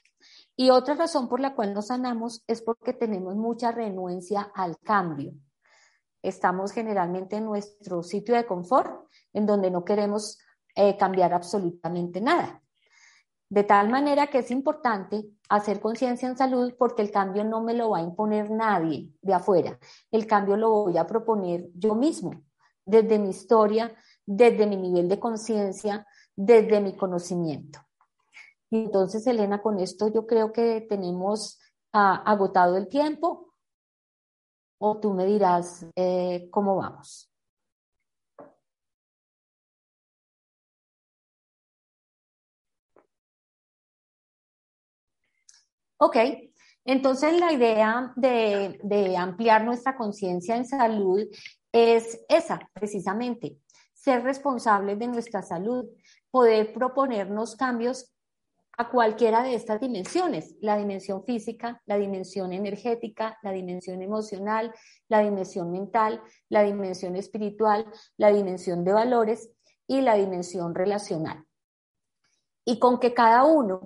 Y 0.56 0.70
otra 0.70 0.94
razón 0.94 1.28
por 1.28 1.38
la 1.38 1.54
cual 1.54 1.72
nos 1.74 1.86
sanamos 1.86 2.42
es 2.48 2.62
porque 2.62 2.92
tenemos 2.92 3.36
mucha 3.36 3.70
renuencia 3.70 4.50
al 4.54 4.78
cambio. 4.80 5.32
Estamos 6.22 6.72
generalmente 6.72 7.36
en 7.36 7.44
nuestro 7.44 8.02
sitio 8.02 8.34
de 8.34 8.46
confort, 8.46 9.08
en 9.32 9.46
donde 9.46 9.70
no 9.70 9.84
queremos 9.84 10.38
eh, 10.74 10.96
cambiar 10.96 11.32
absolutamente 11.32 12.20
nada. 12.20 12.60
De 13.48 13.62
tal 13.62 13.88
manera 13.88 14.26
que 14.26 14.38
es 14.38 14.50
importante 14.50 15.24
hacer 15.48 15.80
conciencia 15.80 16.28
en 16.28 16.37
salud 16.37 16.74
porque 16.78 17.02
el 17.02 17.11
cambio 17.11 17.44
no 17.44 17.62
me 17.62 17.74
lo 17.74 17.90
va 17.90 17.98
a 17.98 18.02
imponer 18.02 18.50
nadie 18.50 19.12
de 19.22 19.34
afuera. 19.34 19.78
El 20.11 20.26
cambio 20.26 20.56
lo 20.56 20.70
voy 20.70 20.98
a 20.98 21.06
proponer 21.06 21.68
yo 21.74 21.94
mismo, 21.94 22.42
desde 22.84 23.18
mi 23.18 23.30
historia, 23.30 23.94
desde 24.26 24.66
mi 24.66 24.76
nivel 24.76 25.08
de 25.08 25.18
conciencia, 25.18 26.06
desde 26.37 26.80
mi 26.80 26.96
conocimiento. 26.96 27.80
Entonces, 28.70 29.26
Elena, 29.26 29.62
con 29.62 29.80
esto 29.80 30.08
yo 30.08 30.26
creo 30.26 30.52
que 30.52 30.82
tenemos 30.82 31.58
ah, 31.92 32.22
agotado 32.26 32.76
el 32.76 32.88
tiempo 32.88 33.54
o 34.78 34.98
tú 34.98 35.12
me 35.14 35.24
dirás 35.24 35.87
eh, 35.96 36.48
cómo 36.50 36.76
vamos. 36.76 37.32
Ok, 46.00 46.16
entonces 46.84 47.38
la 47.40 47.52
idea 47.52 48.12
de, 48.14 49.16
ampliar 49.18 49.64
nuestra 49.64 49.96
conciencia 49.96 50.56
en 50.56 50.64
salud 50.64 51.26
es 51.72 52.24
esa, 52.28 52.61
precisamente, 52.72 53.58
ser 53.92 54.22
responsables 54.22 54.96
de 54.98 55.08
nuestra 55.08 55.42
salud, 55.42 55.87
poder 56.30 56.72
proponernos 56.72 57.56
cambios 57.56 58.14
a 58.76 58.90
cualquiera 58.90 59.42
de 59.42 59.56
estas 59.56 59.80
dimensiones, 59.80 60.54
la 60.61 60.78
dimensión 60.78 61.24
física, 61.24 61.82
la 61.84 61.98
dimensión 61.98 62.52
energética, 62.52 63.37
la 63.42 63.50
dimensión 63.50 64.00
emocional, 64.00 64.72
la 65.08 65.18
dimensión 65.18 65.72
mental, 65.72 66.22
la 66.48 66.62
dimensión 66.62 67.16
espiritual, 67.16 67.87
la 68.16 68.32
dimensión 68.32 68.84
de 68.84 68.92
valores 68.92 69.50
y 69.88 70.00
la 70.00 70.14
dimensión 70.14 70.76
relacional. 70.76 71.44
Y 72.64 72.78
con 72.78 73.00
que 73.00 73.14
cada 73.14 73.42
uno 73.42 73.80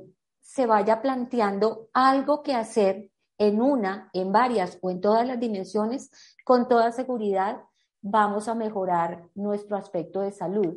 se 0.52 0.66
vaya 0.66 1.00
planteando 1.00 1.88
algo 1.94 2.42
que 2.42 2.54
hacer 2.54 3.10
en 3.38 3.62
una, 3.62 4.10
en 4.12 4.32
varias 4.32 4.78
o 4.82 4.90
en 4.90 5.00
todas 5.00 5.26
las 5.26 5.40
dimensiones, 5.40 6.10
con 6.44 6.68
toda 6.68 6.92
seguridad 6.92 7.62
vamos 8.02 8.48
a 8.48 8.54
mejorar 8.54 9.30
nuestro 9.34 9.78
aspecto 9.78 10.20
de 10.20 10.30
salud 10.30 10.74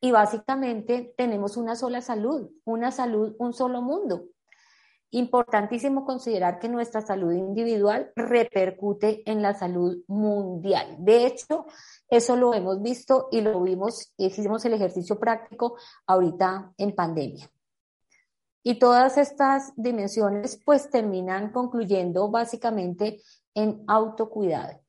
y 0.00 0.10
básicamente 0.10 1.14
tenemos 1.16 1.56
una 1.56 1.76
sola 1.76 2.00
salud, 2.00 2.50
una 2.64 2.90
salud, 2.90 3.36
un 3.38 3.52
solo 3.52 3.80
mundo. 3.80 4.24
Importantísimo 5.12 6.04
considerar 6.04 6.58
que 6.58 6.68
nuestra 6.68 7.00
salud 7.00 7.32
individual 7.32 8.10
repercute 8.16 9.22
en 9.30 9.40
la 9.40 9.54
salud 9.54 10.02
mundial. 10.08 10.96
De 10.98 11.26
hecho, 11.26 11.66
eso 12.08 12.34
lo 12.34 12.54
hemos 12.54 12.82
visto 12.82 13.28
y 13.30 13.40
lo 13.40 13.62
vimos, 13.62 14.12
hicimos 14.16 14.64
el 14.64 14.74
ejercicio 14.74 15.16
práctico 15.16 15.76
ahorita 16.08 16.72
en 16.76 16.92
pandemia. 16.92 17.48
Y 18.68 18.80
todas 18.80 19.16
estas 19.16 19.72
dimensiones 19.76 20.60
pues 20.64 20.90
terminan 20.90 21.52
concluyendo 21.52 22.28
básicamente 22.32 23.22
en 23.54 23.84
autocuidado. 23.86 24.80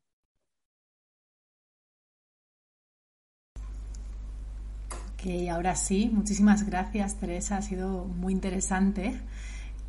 Ok, 5.13 5.51
ahora 5.51 5.75
sí, 5.75 6.09
muchísimas 6.11 6.65
gracias 6.65 7.19
Teresa, 7.19 7.57
ha 7.57 7.61
sido 7.61 8.05
muy 8.05 8.33
interesante. 8.33 9.21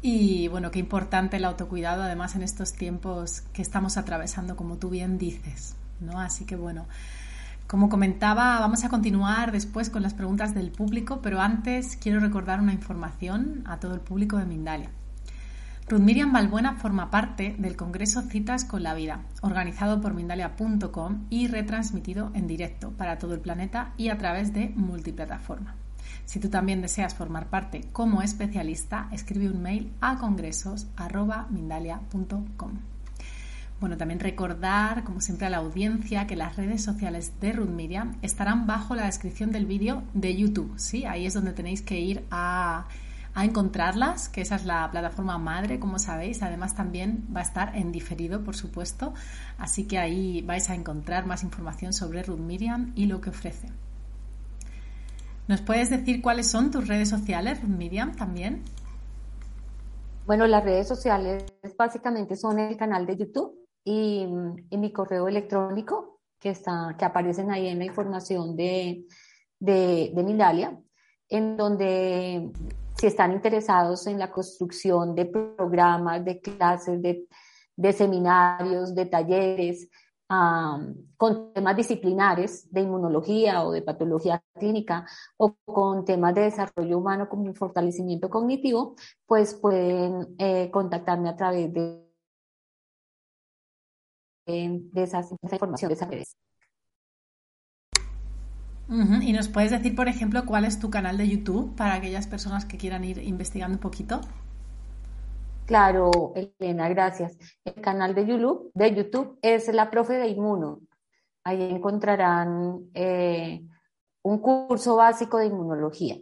Y 0.03 0.49
bueno, 0.49 0.71
qué 0.71 0.81
importante 0.81 1.39
el 1.39 1.47
autocuidado, 1.47 2.03
además 2.03 2.37
en 2.37 2.43
estos 2.43 2.75
tiempos 2.75 3.41
que 3.55 3.63
estamos 3.63 3.97
atravesando, 3.97 4.55
como 4.55 4.77
tú 4.77 4.91
bien 4.91 5.17
dices, 5.17 5.77
¿no? 6.01 6.21
Así 6.21 6.45
que 6.45 6.57
bueno, 6.57 6.87
como 7.69 7.89
comentaba, 7.91 8.59
vamos 8.61 8.85
a 8.85 8.89
continuar 8.89 9.53
después 9.53 9.91
con 9.91 10.03
las 10.03 10.15
preguntas 10.15 10.55
del 10.55 10.71
público, 10.71 11.21
pero 11.21 11.43
antes 11.43 11.99
quiero 12.01 12.19
recordar 12.19 12.63
una 12.63 12.73
información 12.73 13.63
a 13.67 13.79
todo 13.79 13.93
el 13.93 14.01
público 14.01 14.39
de 14.39 14.47
Mindalia. 14.47 14.89
Ruth 15.87 16.01
Miriam 16.01 16.33
Balbuena 16.33 16.77
forma 16.77 17.11
parte 17.11 17.57
del 17.59 17.77
Congreso 17.77 18.23
Citas 18.23 18.65
con 18.65 18.83
la 18.83 18.95
Vida, 18.95 19.21
organizado 19.43 20.01
por 20.01 20.15
Mindalia.com 20.15 21.27
y 21.29 21.49
retransmitido 21.49 22.31
en 22.33 22.47
directo 22.47 22.93
para 22.93 23.19
todo 23.19 23.35
el 23.35 23.41
planeta 23.41 23.93
y 23.99 24.09
a 24.09 24.17
través 24.17 24.55
de 24.55 24.73
multiplataforma. 24.75 25.75
Si 26.25 26.41
tú 26.41 26.49
también 26.49 26.81
deseas 26.81 27.15
formar 27.15 27.51
parte 27.51 27.83
como 27.93 28.23
especialista, 28.23 29.11
escribe 29.13 29.51
un 29.51 29.61
mail 29.61 29.93
a 30.01 30.17
congresos.mindalia.com. 30.17 32.98
Bueno, 33.81 33.97
también 33.97 34.19
recordar, 34.19 35.05
como 35.05 35.21
siempre, 35.21 35.47
a 35.47 35.51
la 35.51 35.59
audiencia 35.59 36.27
que 36.27 36.35
las 36.35 36.57
redes 36.57 36.83
sociales 36.83 37.33
de 37.41 37.53
Ruth 37.53 37.71
estarán 38.23 38.67
bajo 38.67 38.95
la 38.95 39.07
descripción 39.07 39.53
del 39.53 39.67
vídeo 39.67 40.03
de 40.15 40.37
YouTube. 40.37 40.73
¿sí? 40.77 41.05
Ahí 41.05 41.27
es 41.27 41.35
donde 41.35 41.53
tenéis 41.53 41.83
que 41.83 42.01
ir 42.01 42.25
a 42.31 42.89
a 43.39 43.45
encontrarlas, 43.45 44.29
que 44.29 44.41
esa 44.41 44.57
es 44.57 44.65
la 44.65 44.91
plataforma 44.91 45.39
madre, 45.39 45.79
como 45.79 46.01
sabéis. 46.01 46.43
Además 46.43 46.75
también 46.75 47.25
va 47.35 47.39
a 47.39 47.45
estar 47.45 47.77
en 47.77 47.93
diferido, 47.93 48.43
por 48.43 48.57
supuesto. 48.57 49.15
Así 49.59 49.87
que 49.87 49.97
ahí 49.97 50.43
vais 50.43 50.69
a 50.71 50.75
encontrar 50.75 51.25
más 51.25 51.45
información 51.45 51.93
sobre 51.93 52.25
Ruth 52.25 52.41
y 52.97 53.07
lo 53.07 53.21
que 53.21 53.31
ofrece. 53.31 53.69
¿Nos 55.47 55.61
puedes 55.61 55.89
decir 55.89 56.21
cuáles 56.21 56.51
son 56.51 56.73
tus 56.73 56.89
redes 56.89 57.09
sociales, 57.09 57.61
Ruth 57.63 58.17
también? 58.17 58.65
Bueno, 60.27 60.49
las 60.49 60.65
redes 60.65 60.89
sociales 60.89 61.45
básicamente 61.79 62.35
son 62.35 62.59
el 62.59 62.77
canal 62.77 63.07
de 63.07 63.19
YouTube 63.19 63.68
y, 63.85 64.27
mi 64.71 64.93
correo 64.93 65.29
electrónico 65.29 66.21
que, 66.39 66.51
está, 66.51 66.95
que 66.99 67.05
aparecen 67.05 67.51
ahí 67.51 67.69
en 67.69 67.79
la 67.79 67.85
información 67.85 68.57
de, 68.57 69.07
de, 69.59 70.13
de 70.15 70.23
Mindalia, 70.23 70.79
en 71.29 71.57
donde 71.57 72.51
si 72.99 73.07
están 73.07 73.33
interesados 73.33 74.07
en 74.07 74.19
la 74.19 74.31
construcción 74.31 75.15
de 75.15 75.27
programas, 75.27 76.25
de 76.25 76.41
clases, 76.41 77.01
de, 77.01 77.93
seminarios, 77.93 78.95
de 78.95 79.07
talleres, 79.07 79.89
con 81.17 81.55
temas 81.55 81.77
disciplinares 81.77 82.71
de 82.71 82.83
inmunología 82.83 83.65
o 83.65 83.71
de 83.71 83.81
patología 83.81 84.43
clínica 84.53 85.07
o 85.39 85.57
con 85.65 86.05
temas 86.05 86.35
de 86.35 86.43
desarrollo 86.43 86.99
humano 86.99 87.31
como 87.31 87.45
un 87.45 87.55
fortalecimiento 87.55 88.29
cognitivo, 88.29 88.95
pues 89.27 89.55
pueden 89.55 90.35
eh, 90.39 90.71
contactarme 90.71 91.31
a 91.31 91.37
través 91.37 91.73
de, 91.73 92.08
de, 94.49 95.03
esas, 95.03 95.33
esa 95.43 95.55
información, 95.55 95.89
de 95.89 95.95
esas 95.95 96.09
redes. 96.09 96.37
¿Y 98.89 99.33
nos 99.35 99.49
puedes 99.49 99.71
decir, 99.71 99.95
por 99.95 100.09
ejemplo, 100.09 100.47
cuál 100.47 100.65
es 100.65 100.79
tu 100.79 100.89
canal 100.89 101.19
de 101.19 101.29
YouTube 101.29 101.77
para 101.77 101.95
aquellas 101.95 102.27
personas 102.27 102.65
que 102.65 102.79
quieran 102.79 103.05
ir 103.05 103.19
investigando 103.19 103.75
un 103.75 103.81
poquito? 103.81 104.23
Claro, 105.67 106.33
Elena, 106.35 106.89
gracias. 106.89 107.37
El 107.65 107.75
canal 107.83 108.15
de 108.15 108.27
YouTube, 108.27 108.71
de 108.73 108.95
YouTube 108.95 109.39
es 109.43 109.69
la 109.75 109.91
profe 109.91 110.15
de 110.15 110.29
inmuno. 110.29 110.81
Ahí 111.45 111.63
encontrarán 111.63 112.89
eh, 112.95 113.63
un 114.23 114.39
curso 114.39 114.97
básico 114.97 115.37
de 115.37 115.47
inmunología. 115.47 116.17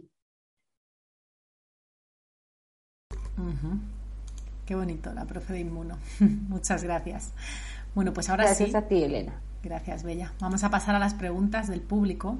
Qué 4.65 4.75
bonito, 4.75 5.13
la 5.13 5.23
profe 5.23 5.53
de 5.53 5.59
inmuno. 5.61 5.97
Muchas 6.49 6.83
gracias. 6.83 7.31
Bueno, 7.97 8.13
pues 8.13 8.29
ahora 8.29 8.43
sí. 8.53 8.65
Gracias 8.65 8.83
a 8.83 8.87
ti, 8.87 9.01
Elena. 9.01 9.33
Gracias, 9.63 10.03
Bella. 10.03 10.31
Vamos 10.39 10.63
a 10.63 10.69
pasar 10.69 10.93
a 10.93 10.99
las 10.99 11.15
preguntas 11.15 11.67
del 11.67 11.81
público. 11.81 12.37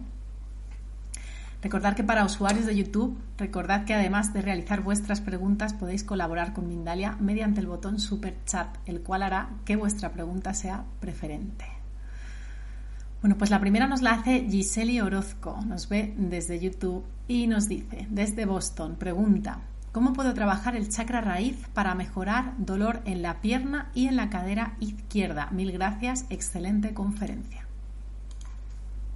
Recordad 1.63 1.95
que 1.95 2.03
para 2.03 2.23
usuarios 2.23 2.67
de 2.67 2.75
YouTube, 2.75 3.17
recordad 3.39 3.83
que 3.83 3.95
además 3.95 4.33
de 4.33 4.43
realizar 4.43 4.81
vuestras 4.81 5.19
preguntas 5.19 5.73
podéis 5.73 6.03
colaborar 6.03 6.53
con 6.53 6.67
Mindalia 6.67 7.17
mediante 7.19 7.59
el 7.59 7.65
botón 7.65 7.99
Super 7.99 8.35
Chat, 8.45 8.77
el 8.85 9.01
cual 9.01 9.23
hará 9.23 9.49
que 9.65 9.75
vuestra 9.75 10.11
pregunta 10.11 10.53
sea 10.53 10.83
preferente. 10.99 11.65
Bueno, 13.23 13.35
pues 13.35 13.49
la 13.49 13.59
primera 13.59 13.87
nos 13.87 14.03
la 14.03 14.11
hace 14.11 14.41
Giseli 14.47 15.01
Orozco, 15.01 15.59
nos 15.65 15.89
ve 15.89 16.13
desde 16.19 16.59
YouTube 16.59 17.03
y 17.27 17.47
nos 17.47 17.67
dice, 17.67 18.05
desde 18.11 18.45
Boston, 18.45 18.95
pregunta, 18.95 19.61
¿cómo 19.97 20.13
puedo 20.13 20.36
trabajar 20.36 20.75
el 20.75 20.89
chakra 20.89 21.21
raíz 21.21 21.57
para 21.69 21.95
mejorar 21.95 22.53
dolor 22.60 23.01
en 23.05 23.23
la 23.23 23.41
pierna 23.41 23.89
y 23.95 24.07
en 24.07 24.15
la 24.15 24.29
cadera 24.29 24.77
izquierda? 24.79 25.49
Mil 25.49 25.71
gracias, 25.71 26.27
excelente 26.29 26.93
conferencia. 26.93 27.67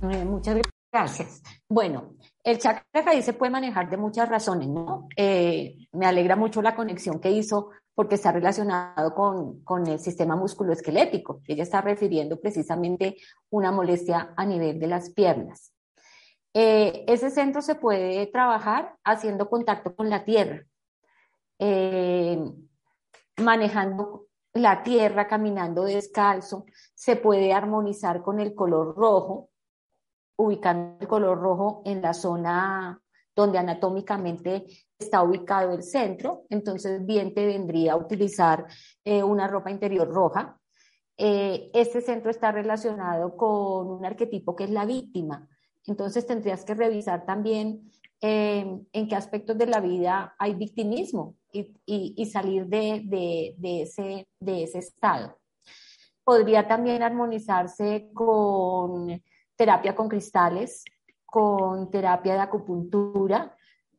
muchas 0.01 0.57
gracias. 0.91 1.43
Bueno, 1.69 2.15
el 2.43 2.57
chakra 2.57 3.03
raíz 3.05 3.25
se 3.25 3.33
puede 3.33 3.51
manejar 3.51 3.91
de 3.91 3.97
muchas 3.97 4.27
razones, 4.27 4.69
¿no? 4.69 5.07
Eh, 5.15 5.75
me 5.91 6.07
alegra 6.07 6.35
mucho 6.35 6.63
la 6.63 6.73
conexión 6.73 7.19
que 7.19 7.29
hizo 7.29 7.69
porque 7.93 8.15
está 8.15 8.31
relacionado 8.31 9.13
con, 9.13 9.63
con 9.63 9.85
el 9.85 9.99
sistema 9.99 10.35
musculoesquelético. 10.35 11.41
Ella 11.47 11.61
está 11.61 11.81
refiriendo 11.81 12.41
precisamente 12.41 13.17
una 13.51 13.71
molestia 13.71 14.33
a 14.35 14.45
nivel 14.47 14.79
de 14.79 14.87
las 14.87 15.11
piernas. 15.11 15.73
Eh, 16.53 17.05
ese 17.07 17.29
centro 17.29 17.61
se 17.61 17.75
puede 17.75 18.25
trabajar 18.27 18.95
haciendo 19.03 19.49
contacto 19.49 19.95
con 19.95 20.09
la 20.09 20.25
tierra, 20.25 20.65
eh, 21.63 22.43
manejando 23.37 24.25
la 24.53 24.81
tierra, 24.81 25.27
caminando 25.27 25.83
descalzo, 25.83 26.65
se 26.95 27.17
puede 27.17 27.53
armonizar 27.53 28.23
con 28.23 28.39
el 28.39 28.55
color 28.55 28.95
rojo, 28.95 29.51
ubicando 30.37 30.97
el 30.99 31.07
color 31.07 31.39
rojo 31.39 31.83
en 31.85 32.01
la 32.01 32.15
zona 32.15 32.99
donde 33.35 33.59
anatómicamente 33.59 34.65
está 34.97 35.21
ubicado 35.21 35.73
el 35.73 35.83
centro, 35.83 36.45
entonces 36.49 37.05
bien 37.05 37.33
te 37.35 37.45
vendría 37.45 37.93
a 37.93 37.97
utilizar 37.97 38.65
eh, 39.05 39.21
una 39.21 39.47
ropa 39.47 39.69
interior 39.69 40.07
roja. 40.07 40.59
este 41.15 42.01
centro 42.01 42.31
está 42.31 42.51
relacionado 42.51 43.37
con 43.37 43.87
un 43.87 44.03
arquetipo 44.03 44.55
que 44.55 44.63
es 44.63 44.71
la 44.71 44.85
víctima. 44.85 45.47
Entonces 45.85 46.25
tendrías 46.25 46.65
que 46.65 46.73
revisar 46.73 47.25
también 47.25 47.91
eh, 48.21 48.79
en 48.93 49.07
qué 49.07 49.15
aspectos 49.15 49.57
de 49.57 49.65
la 49.65 49.79
vida 49.79 50.35
hay 50.37 50.53
victimismo 50.53 51.35
y, 51.51 52.25
salir 52.27 52.67
de, 52.67 53.55
ese, 53.81 54.27
de 54.39 54.63
ese 54.63 54.79
estado. 54.79 55.39
Podría 56.23 56.67
también 56.67 57.03
armonizarse 57.03 58.09
con 58.13 59.21
terapia 59.55 59.95
con 59.95 60.07
cristales, 60.07 60.83
con 61.25 61.89
terapia 61.89 62.35
de 62.35 62.39
acupuntura, 62.39 63.57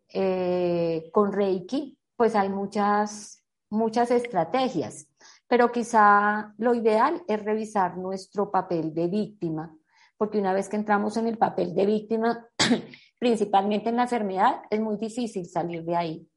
eh, 0.08 1.10
con 1.12 1.32
Reiki, 1.32 1.98
pues 2.16 2.34
hay 2.36 2.48
muchas, 2.48 3.44
muchas 3.70 4.10
estrategias, 4.10 5.08
pero 5.48 5.72
quizá 5.72 6.54
lo 6.58 6.74
ideal 6.74 7.22
es 7.26 7.44
revisar 7.44 7.96
nuestro 7.96 8.50
papel 8.50 8.94
de 8.94 9.08
víctima 9.08 9.76
porque 10.22 10.38
una 10.38 10.52
vez 10.52 10.68
que 10.68 10.76
entramos 10.76 11.16
en 11.16 11.26
el 11.26 11.36
papel 11.36 11.74
de 11.74 11.84
víctima, 11.84 12.46
principalmente 13.22 13.88
en 13.88 13.94
la 13.94 14.02
enfermedad, 14.02 14.62
es 14.68 14.80
muy 14.80 14.96
difícil 14.96 15.46
salir 15.46 15.84
de 15.84 15.94
ahí. 15.94 16.28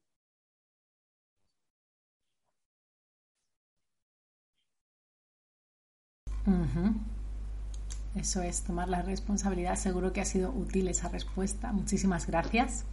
Eso 8.14 8.44
es, 8.44 8.62
tomar 8.62 8.88
la 8.88 9.02
responsabilidad. 9.02 9.78
Seguro 9.78 10.14
que 10.14 10.22
ha 10.22 10.26
sido 10.26 10.52
útil 10.52 10.88
esa 10.88 11.10
respuesta. 11.10 11.72
Muchísimas 11.72 12.28
gracias. 12.28 12.86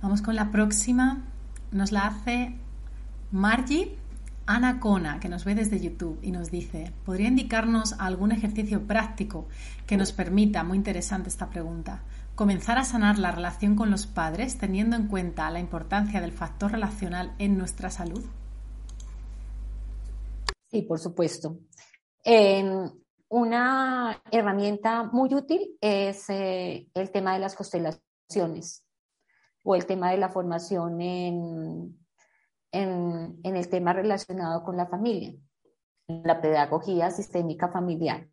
Vamos 0.00 0.22
con 0.22 0.36
la 0.36 0.52
próxima. 0.52 1.24
Nos 1.72 1.90
la 1.90 2.06
hace 2.06 2.54
Margie 3.32 3.96
Ana 4.46 4.78
Cona, 4.78 5.18
que 5.18 5.28
nos 5.28 5.44
ve 5.44 5.56
desde 5.56 5.80
YouTube 5.80 6.20
y 6.22 6.30
nos 6.30 6.52
dice, 6.52 6.92
¿podría 7.04 7.26
indicarnos 7.28 7.94
algún 7.94 8.30
ejercicio 8.30 8.86
práctico 8.86 9.48
que 9.88 9.96
nos 9.96 10.12
permita, 10.12 10.62
muy 10.62 10.76
interesante 10.76 11.30
esta 11.30 11.50
pregunta, 11.50 12.02
comenzar 12.34 12.78
a 12.78 12.84
sanar 12.84 13.18
la 13.18 13.30
relación 13.30 13.76
con 13.76 13.90
los 13.90 14.06
padres 14.06 14.58
teniendo 14.58 14.96
en 14.96 15.08
cuenta 15.08 15.50
la 15.50 15.60
importancia 15.60 16.20
del 16.20 16.32
factor 16.32 16.72
relacional 16.72 17.34
en 17.38 17.56
nuestra 17.58 17.90
salud? 17.90 18.24
Sí, 20.70 20.82
por 20.82 20.98
supuesto. 20.98 21.58
Una 23.28 24.22
herramienta 24.30 25.04
muy 25.04 25.34
útil 25.34 25.76
es 25.80 26.28
eh, 26.30 26.86
el 26.94 27.10
tema 27.10 27.34
de 27.34 27.40
las 27.40 27.54
constelaciones 27.54 28.84
o 29.62 29.74
el 29.74 29.86
tema 29.86 30.10
de 30.10 30.18
la 30.18 30.28
formación 30.28 31.00
en 31.00 32.04
en, 32.74 33.56
el 33.56 33.68
tema 33.68 33.92
relacionado 33.92 34.64
con 34.64 34.76
la 34.76 34.86
familia, 34.86 35.32
la 36.08 36.40
pedagogía 36.40 37.10
sistémica 37.10 37.68
familiar. 37.68 38.28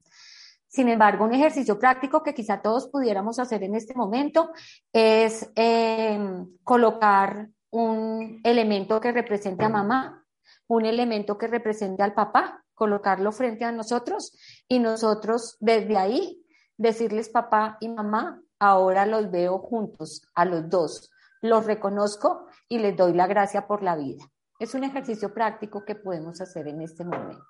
Sin 0.71 0.87
embargo, 0.87 1.25
un 1.25 1.33
ejercicio 1.33 1.77
práctico 1.77 2.23
que 2.23 2.33
quizá 2.33 2.61
todos 2.61 2.87
pudiéramos 2.87 3.39
hacer 3.39 3.61
en 3.63 3.75
este 3.75 3.93
momento 3.93 4.51
es 4.93 5.51
em, 5.55 6.47
colocar 6.63 7.49
un 7.71 8.39
elemento 8.45 9.01
que 9.01 9.11
represente 9.11 9.65
a 9.65 9.69
mamá, 9.69 10.25
un 10.67 10.85
elemento 10.85 11.37
que 11.37 11.47
represente 11.47 12.03
al 12.03 12.13
papá, 12.13 12.63
colocarlo 12.73 13.33
frente 13.33 13.65
a 13.65 13.73
nosotros 13.73 14.33
y 14.69 14.79
nosotros 14.79 15.57
desde 15.59 15.97
ahí 15.97 16.41
decirles 16.77 17.27
papá 17.27 17.77
y 17.81 17.89
mamá, 17.89 18.41
ahora 18.57 19.05
los 19.05 19.29
veo 19.29 19.59
juntos, 19.59 20.25
a 20.35 20.45
los 20.45 20.69
dos, 20.69 21.11
los 21.41 21.65
reconozco 21.65 22.45
y 22.69 22.79
les 22.79 22.95
doy 22.95 23.13
la 23.13 23.27
gracia 23.27 23.67
por 23.67 23.83
la 23.83 23.97
vida. 23.97 24.23
Es 24.57 24.73
un 24.73 24.85
ejercicio 24.85 25.33
práctico 25.33 25.83
que 25.83 25.95
podemos 25.95 26.39
hacer 26.39 26.69
en 26.69 26.81
este 26.81 27.03
momento. 27.03 27.43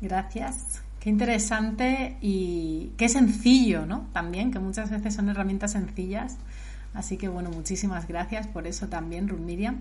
Gracias. 0.00 0.82
Qué 1.00 1.10
interesante 1.10 2.16
y 2.20 2.92
qué 2.96 3.08
sencillo, 3.08 3.86
¿no? 3.86 4.08
También, 4.12 4.50
que 4.50 4.58
muchas 4.58 4.90
veces 4.90 5.14
son 5.14 5.28
herramientas 5.28 5.72
sencillas. 5.72 6.36
Así 6.94 7.16
que 7.16 7.28
bueno, 7.28 7.50
muchísimas 7.50 8.08
gracias 8.08 8.46
por 8.46 8.66
eso 8.66 8.88
también, 8.88 9.28
Ruth 9.28 9.40
Miriam. 9.40 9.80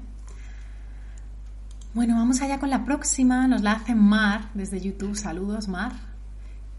Bueno, 1.93 2.15
vamos 2.15 2.41
allá 2.41 2.59
con 2.59 2.69
la 2.69 2.85
próxima. 2.85 3.47
Nos 3.47 3.61
la 3.61 3.73
hace 3.73 3.95
Mar 3.95 4.49
desde 4.53 4.79
YouTube. 4.79 5.15
Saludos, 5.15 5.67
Mar. 5.67 5.93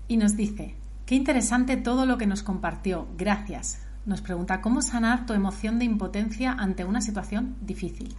Y 0.06 0.16
nos 0.16 0.36
dice, 0.36 0.74
qué 1.06 1.14
interesante 1.14 1.76
todo 1.76 2.06
lo 2.06 2.18
que 2.18 2.26
nos 2.26 2.42
compartió. 2.42 3.08
Gracias 3.16 3.80
nos 4.08 4.22
pregunta 4.22 4.62
cómo 4.62 4.80
sanar 4.80 5.26
tu 5.26 5.34
emoción 5.34 5.78
de 5.78 5.84
impotencia 5.84 6.52
ante 6.52 6.86
una 6.86 7.02
situación 7.02 7.56
difícil. 7.60 8.16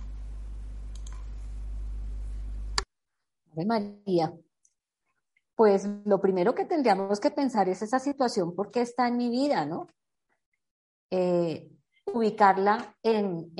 María, 3.56 4.32
pues 5.60 5.86
lo 6.06 6.22
primero 6.22 6.56
que 6.56 6.64
tendríamos 6.64 7.20
que 7.20 7.32
pensar 7.32 7.68
es 7.68 7.82
esa 7.82 8.00
situación, 8.00 8.56
¿por 8.56 8.72
qué 8.72 8.80
está 8.80 9.10
en 9.10 9.18
mi 9.18 9.30
vida, 9.30 9.66
no? 9.66 9.90
Eh, 11.12 11.70
ubicarla 12.06 12.96
en, 13.04 13.52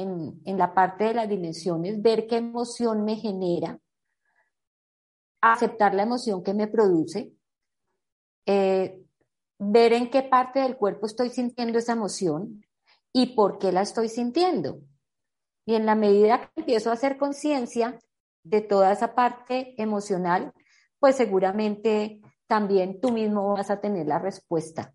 la 0.46 0.74
parte 0.74 1.04
de 1.04 1.14
las 1.14 1.28
dimensiones, 1.28 2.02
ver 2.02 2.26
qué 2.26 2.38
emoción 2.38 3.04
me 3.04 3.18
genera, 3.18 3.78
aceptar 5.42 5.94
la 5.94 6.04
emoción 6.04 6.42
que 6.42 6.54
me 6.54 6.68
produce, 6.68 7.34
eh, 8.46 9.04
ver 9.58 9.92
en 9.92 10.10
qué 10.10 10.24
parte 10.24 10.62
del 10.62 10.78
cuerpo 10.78 11.06
estoy 11.06 11.30
sintiendo 11.32 11.80
esa 11.80 11.92
emoción 11.92 12.66
y 13.12 13.36
por 13.36 13.60
qué 13.60 13.74
la 13.74 13.82
estoy 13.82 14.08
sintiendo. 14.08 14.80
Y 15.66 15.76
en 15.76 15.86
la 15.86 15.96
medida 15.96 16.40
que 16.40 16.62
empiezo 16.62 16.92
a 16.92 16.94
hacer 16.94 17.18
conciencia 17.18 18.00
de 18.44 18.62
toda 18.62 18.94
esa 18.94 19.16
parte 19.16 19.76
emocional, 19.76 20.54
pues 21.00 21.16
seguramente 21.16 22.22
también 22.48 23.00
tú 23.00 23.12
mismo 23.12 23.54
vas 23.54 23.70
a 23.70 23.80
tener 23.80 24.08
la 24.08 24.20
respuesta. 24.20 24.94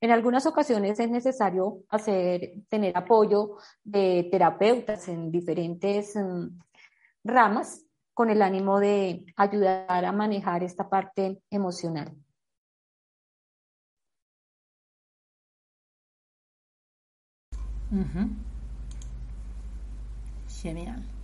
En 0.00 0.10
algunas 0.10 0.46
ocasiones 0.46 1.00
es 1.00 1.10
necesario 1.10 1.78
hacer, 1.88 2.52
tener 2.68 2.96
apoyo 2.96 3.56
de 3.82 4.28
terapeutas 4.30 5.08
en 5.08 5.30
diferentes 5.30 6.14
mm, 6.14 6.58
ramas 7.24 7.84
con 8.14 8.30
el 8.30 8.42
ánimo 8.42 8.78
de 8.78 9.26
ayudar 9.36 10.04
a 10.04 10.12
manejar 10.12 10.62
esta 10.62 10.88
parte 10.88 11.42
emocional. 11.50 12.14
Genial. 20.48 21.15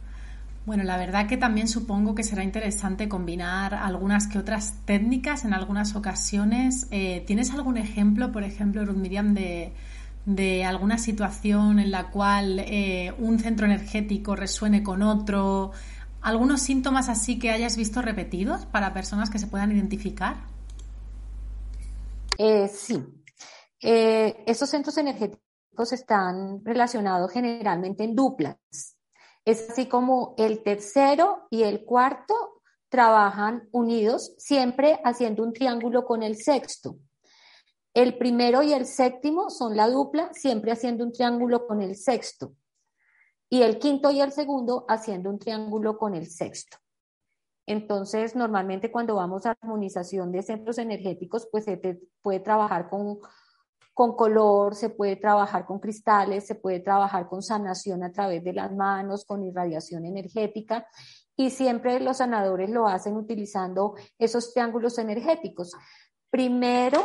Bueno, 0.64 0.84
la 0.84 0.96
verdad 0.96 1.26
que 1.26 1.36
también 1.36 1.66
supongo 1.66 2.14
que 2.14 2.22
será 2.22 2.44
interesante 2.44 3.08
combinar 3.08 3.74
algunas 3.74 4.28
que 4.28 4.38
otras 4.38 4.74
técnicas 4.84 5.44
en 5.44 5.54
algunas 5.54 5.96
ocasiones. 5.96 6.86
Eh, 6.92 7.24
¿Tienes 7.26 7.52
algún 7.52 7.78
ejemplo, 7.78 8.30
por 8.30 8.44
ejemplo, 8.44 8.84
Ruth 8.84 8.96
Miriam, 8.96 9.34
de, 9.34 10.64
alguna 10.64 10.98
situación 10.98 11.80
en 11.80 11.90
la 11.90 12.10
cual 12.10 12.60
eh, 12.60 13.12
un 13.18 13.40
centro 13.40 13.66
energético 13.66 14.36
resuene 14.36 14.84
con 14.84 15.02
otro? 15.02 15.72
¿Algunos 16.20 16.62
síntomas 16.62 17.08
así 17.08 17.40
que 17.40 17.50
hayas 17.50 17.76
visto 17.76 18.00
repetidos 18.00 18.64
para 18.66 18.94
personas 18.94 19.30
que 19.30 19.40
se 19.40 19.48
puedan 19.48 19.72
identificar? 19.72 20.36
Eh, 22.38 22.68
sí. 22.68 23.04
esos 23.80 24.70
centros 24.70 24.96
energéticos 24.96 25.92
están 25.92 26.64
relacionados 26.64 27.32
generalmente 27.32 28.04
en 28.04 28.14
duplas. 28.14 28.58
Es 29.44 29.70
así 29.70 29.86
como 29.86 30.34
el 30.38 30.62
tercero 30.62 31.46
y 31.50 31.64
el 31.64 31.84
cuarto 31.84 32.34
trabajan 32.88 33.68
unidos, 33.72 34.34
siempre 34.38 35.00
haciendo 35.04 35.42
un 35.42 35.52
triángulo 35.52 36.04
con 36.04 36.22
el 36.22 36.36
sexto. 36.36 36.96
El 37.94 38.16
primero 38.18 38.62
y 38.62 38.72
el 38.72 38.86
séptimo 38.86 39.50
son 39.50 39.76
la 39.76 39.88
dupla, 39.88 40.32
siempre 40.32 40.72
haciendo 40.72 41.04
un 41.04 41.12
triángulo 41.12 41.66
con 41.66 41.82
el 41.82 41.96
sexto. 41.96 42.54
Y 43.50 43.62
el 43.62 43.78
quinto 43.78 44.10
y 44.10 44.20
el 44.20 44.32
segundo 44.32 44.86
haciendo 44.88 45.28
un 45.28 45.38
triángulo 45.38 45.98
con 45.98 46.14
el 46.14 46.26
sexto. 46.26 46.78
Entonces, 47.66 48.34
normalmente 48.34 48.90
cuando 48.90 49.16
vamos 49.16 49.46
a 49.46 49.50
armonización 49.50 50.32
de 50.32 50.42
centros 50.42 50.78
energéticos, 50.78 51.48
pues 51.50 51.64
se 51.64 52.00
puede 52.22 52.40
trabajar 52.40 52.88
con 52.88 53.18
con 53.94 54.16
color, 54.16 54.74
se 54.74 54.90
puede 54.90 55.16
trabajar 55.16 55.66
con 55.66 55.78
cristales, 55.78 56.46
se 56.46 56.54
puede 56.54 56.80
trabajar 56.80 57.28
con 57.28 57.42
sanación 57.42 58.02
a 58.02 58.12
través 58.12 58.42
de 58.42 58.52
las 58.52 58.72
manos, 58.72 59.24
con 59.24 59.44
irradiación 59.44 60.06
energética. 60.06 60.86
Y 61.36 61.50
siempre 61.50 62.00
los 62.00 62.18
sanadores 62.18 62.70
lo 62.70 62.86
hacen 62.86 63.16
utilizando 63.16 63.94
esos 64.18 64.52
triángulos 64.52 64.98
energéticos. 64.98 65.72
Primero, 66.30 67.04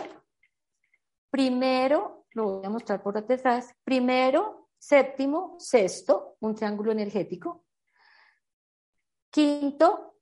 primero, 1.30 2.26
lo 2.32 2.60
voy 2.60 2.66
a 2.66 2.70
mostrar 2.70 3.02
por 3.02 3.26
detrás, 3.26 3.74
primero, 3.84 4.70
séptimo, 4.78 5.56
sexto, 5.60 6.36
un 6.40 6.56
triángulo 6.56 6.92
energético, 6.92 7.66
quinto, 9.30 10.16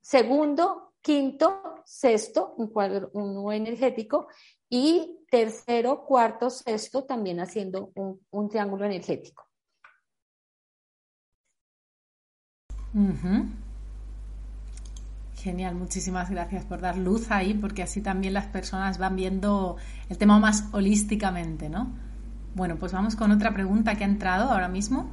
segundo, 0.00 0.94
quinto, 1.00 1.82
sexto, 1.84 2.54
un 2.58 2.68
cuadro, 2.68 3.10
uno 3.14 3.52
energético, 3.52 4.28
y 4.70 5.18
tercero, 5.30 6.04
cuarto, 6.04 6.50
sexto, 6.50 7.04
también 7.04 7.40
haciendo 7.40 7.92
un, 8.30 8.48
triángulo 8.48 8.84
energético. 8.84 9.44
Genial, 15.36 15.74
muchísimas 15.74 16.30
gracias 16.30 16.64
por 16.64 16.80
dar 16.80 16.96
luz 16.96 17.30
ahí, 17.30 17.54
porque 17.54 17.82
así 17.82 18.00
también 18.00 18.34
las 18.34 18.46
personas 18.46 18.98
van 18.98 19.16
viendo 19.16 19.76
el 20.08 20.18
tema 20.18 20.38
más 20.38 20.64
holísticamente, 20.72 21.68
¿no? 21.68 21.92
Bueno, 22.54 22.76
pues 22.76 22.92
vamos 22.92 23.14
con 23.14 23.30
otra 23.30 23.52
pregunta 23.52 23.94
que 23.94 24.04
ha 24.04 24.08
entrado 24.08 24.50
ahora 24.50 24.68
mismo. 24.68 25.08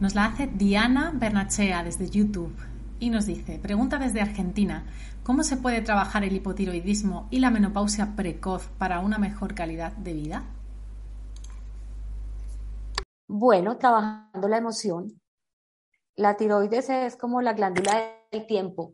Nos 0.00 0.14
la 0.14 0.26
hace 0.26 0.46
Diana 0.46 1.12
Bernachea 1.14 1.82
desde 1.84 2.10
YouTube 2.10 2.54
y 3.00 3.10
nos 3.10 3.26
dice, 3.26 3.58
pregunta 3.58 3.98
desde 3.98 4.20
Argentina, 4.20 4.86
¿cómo 5.22 5.42
se 5.42 5.56
puede 5.56 5.82
trabajar 5.82 6.24
el 6.24 6.34
hipotiroidismo 6.34 7.28
y 7.30 7.40
la 7.40 7.50
menopausia 7.50 8.14
precoz 8.16 8.68
para 8.78 9.00
una 9.00 9.18
mejor 9.18 9.54
calidad 9.54 9.92
de 9.92 10.12
vida? 10.12 10.44
Bueno, 13.26 13.76
trabajando 13.76 14.48
la 14.48 14.56
emoción. 14.56 15.20
La 16.16 16.36
tiroides 16.36 16.88
es 16.90 17.16
como 17.16 17.42
la 17.42 17.52
glándula 17.52 17.92
del 18.32 18.46
tiempo 18.46 18.92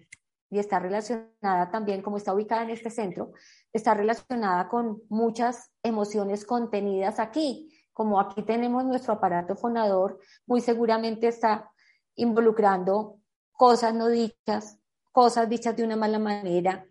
y 0.50 0.58
está 0.58 0.78
relacionada 0.78 1.70
también, 1.70 2.02
como 2.02 2.16
está 2.16 2.34
ubicada 2.34 2.62
en 2.62 2.70
este 2.70 2.90
centro, 2.90 3.32
está 3.72 3.94
relacionada 3.94 4.68
con 4.68 5.02
muchas 5.08 5.70
emociones 5.82 6.44
contenidas 6.44 7.18
aquí. 7.18 7.70
Como 7.92 8.20
aquí 8.20 8.42
tenemos 8.42 8.84
nuestro 8.84 9.14
aparato 9.14 9.56
fonador, 9.56 10.18
muy 10.46 10.60
seguramente 10.60 11.28
está 11.28 11.70
involucrando 12.16 13.18
cosas 13.54 13.94
no 13.94 14.08
dichas, 14.08 14.78
cosas 15.12 15.48
dichas 15.48 15.76
de 15.76 15.84
una 15.84 15.96
mala 15.96 16.18
manera, 16.18 16.86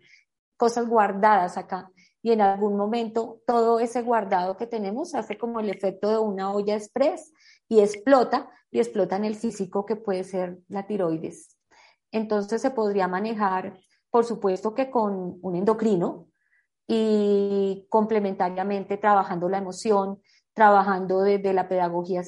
cosas 0.56 0.88
guardadas 0.88 1.56
acá. 1.56 1.90
Y 2.22 2.32
en 2.32 2.40
algún 2.40 2.76
momento 2.76 3.42
todo 3.46 3.80
ese 3.80 4.02
guardado 4.02 4.56
que 4.56 4.66
tenemos 4.66 5.14
hace 5.14 5.36
como 5.36 5.60
el 5.60 5.68
efecto 5.68 6.10
de 6.10 6.18
una 6.18 6.52
olla 6.52 6.74
express 6.74 7.32
y 7.68 7.80
explota, 7.80 8.50
y 8.70 8.78
explota 8.78 9.16
en 9.16 9.26
el 9.26 9.36
físico 9.36 9.84
que 9.84 9.96
puede 9.96 10.24
ser 10.24 10.58
la 10.68 10.86
tiroides. 10.86 11.56
Entonces 12.10 12.62
se 12.62 12.70
podría 12.70 13.08
manejar, 13.08 13.78
por 14.10 14.24
supuesto 14.24 14.74
que 14.74 14.90
con 14.90 15.38
un 15.42 15.56
endocrino 15.56 16.28
y 16.86 17.86
complementariamente 17.90 18.96
trabajando 18.96 19.48
la 19.48 19.58
emoción, 19.58 20.20
trabajando 20.54 21.20
desde 21.22 21.52
la 21.52 21.68
pedagogía 21.68 22.22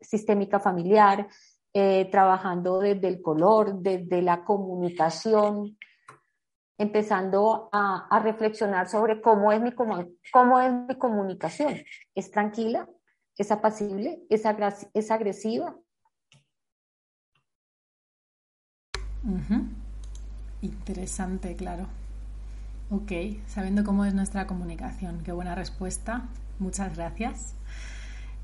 sistémica 0.00 0.60
familiar, 0.60 1.28
eh, 1.74 2.08
trabajando 2.10 2.80
desde 2.80 3.08
el 3.08 3.22
color, 3.22 3.80
desde 3.80 4.20
la 4.22 4.44
comunicación, 4.44 5.78
empezando 6.78 7.68
a, 7.72 8.20
reflexionar 8.22 8.88
sobre 8.88 9.20
cómo 9.20 9.52
es, 9.52 9.60
mi, 9.60 9.72
cómo 9.72 10.60
es 10.60 10.72
mi 10.72 10.98
comunicación. 10.98 11.74
¿Es 12.14 12.30
tranquila? 12.30 12.88
¿Es 13.36 13.50
apacible? 13.50 14.22
¿Es, 14.28 14.42
es 14.92 15.10
agresiva? 15.10 15.76
Interesante, 20.60 21.56
claro. 21.56 21.86
Ok, 22.90 23.12
sabiendo 23.46 23.84
cómo 23.84 24.04
es 24.04 24.12
nuestra 24.12 24.46
comunicación. 24.46 25.22
Qué 25.24 25.32
buena 25.32 25.54
respuesta. 25.54 26.28
Muchas 26.58 26.94
gracias. 26.96 27.54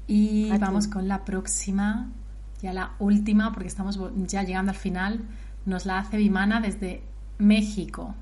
Y 0.06 0.56
vamos 0.58 0.86
con 0.86 1.06
la 1.06 1.24
próxima 1.24 2.10
ya 2.60 2.72
la 2.72 2.96
última, 2.98 3.52
porque 3.52 3.68
estamos 3.68 3.98
ya 4.26 4.42
llegando 4.42 4.70
al 4.72 4.78
final, 4.78 5.28
nos 5.64 5.86
la 5.86 5.98
hace 5.98 6.16
Vimana 6.16 6.60
desde 6.60 7.02
México 7.38 8.14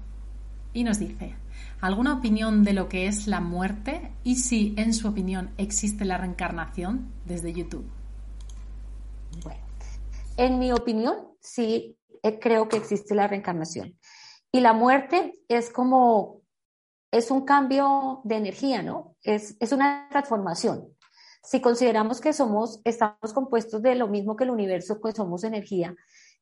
y 0.73 0.85
nos 0.85 0.99
dice, 0.99 1.35
¿alguna 1.81 2.15
opinión 2.15 2.65
de 2.65 2.75
lo 2.75 2.89
que 2.89 3.07
es 3.07 3.27
la 3.27 3.41
muerte 3.41 4.13
y 4.25 4.37
si 4.37 4.75
en 4.77 4.93
su 4.93 5.09
opinión 5.09 5.51
existe 5.57 6.05
la 6.05 6.19
reencarnación 6.19 7.11
desde 7.25 7.53
YouTube? 7.53 7.87
Bueno, 9.43 9.61
en 10.37 10.59
mi 10.59 10.73
opinión, 10.73 11.17
sí 11.41 11.97
eh, 12.23 12.39
creo 12.39 12.69
que 12.69 12.77
existe 12.77 13.15
la 13.15 13.27
reencarnación. 13.27 13.99
Y 14.53 14.61
la 14.61 14.73
muerte 14.73 15.33
es 15.49 15.71
como, 15.71 16.43
es 17.11 17.31
un 17.31 17.45
cambio 17.45 18.21
de 18.25 18.37
energía, 18.37 18.83
¿no? 18.83 19.17
Es, 19.23 19.57
es 19.61 19.73
una 19.73 20.09
transformación. 20.11 20.96
Si 21.47 21.61
consideramos 21.61 22.21
que 22.21 22.33
somos, 22.33 22.81
estamos 22.83 23.33
compuestos 23.33 23.81
de 23.81 23.95
lo 23.95 24.09
mismo 24.09 24.35
que 24.35 24.43
el 24.43 24.51
universo, 24.51 25.01
pues 25.01 25.15
somos 25.15 25.45
energía. 25.45 25.95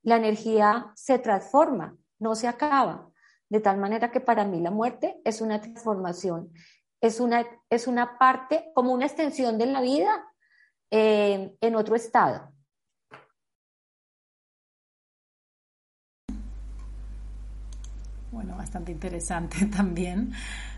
La 0.03 0.17
energía 0.17 0.93
se 0.95 1.19
transforma, 1.19 1.95
no 2.19 2.35
se 2.35 2.49
acaba. 2.49 3.11
De 3.51 3.61
tal 3.61 3.77
manera 3.77 4.11
que 4.11 4.21
para 4.21 4.47
mí 4.47 4.63
la 4.63 4.71
muerte 4.71 5.21
es 5.23 5.43
una 5.43 5.61
transformación, 5.61 6.51
es 7.03 7.21
una, 7.21 7.45
es 7.69 7.87
una 7.87 8.17
parte, 8.17 8.73
como 8.75 8.95
una 8.95 9.05
extensión 9.05 9.59
de 9.59 9.67
la 9.67 9.83
vida 9.83 10.27
eh, 10.91 11.55
en 11.61 11.77
otro 11.77 11.97
estado. 11.97 12.54
Bueno, 18.45 18.59
bastante 18.59 18.93
interesante 18.93 19.65
también. 19.75 20.33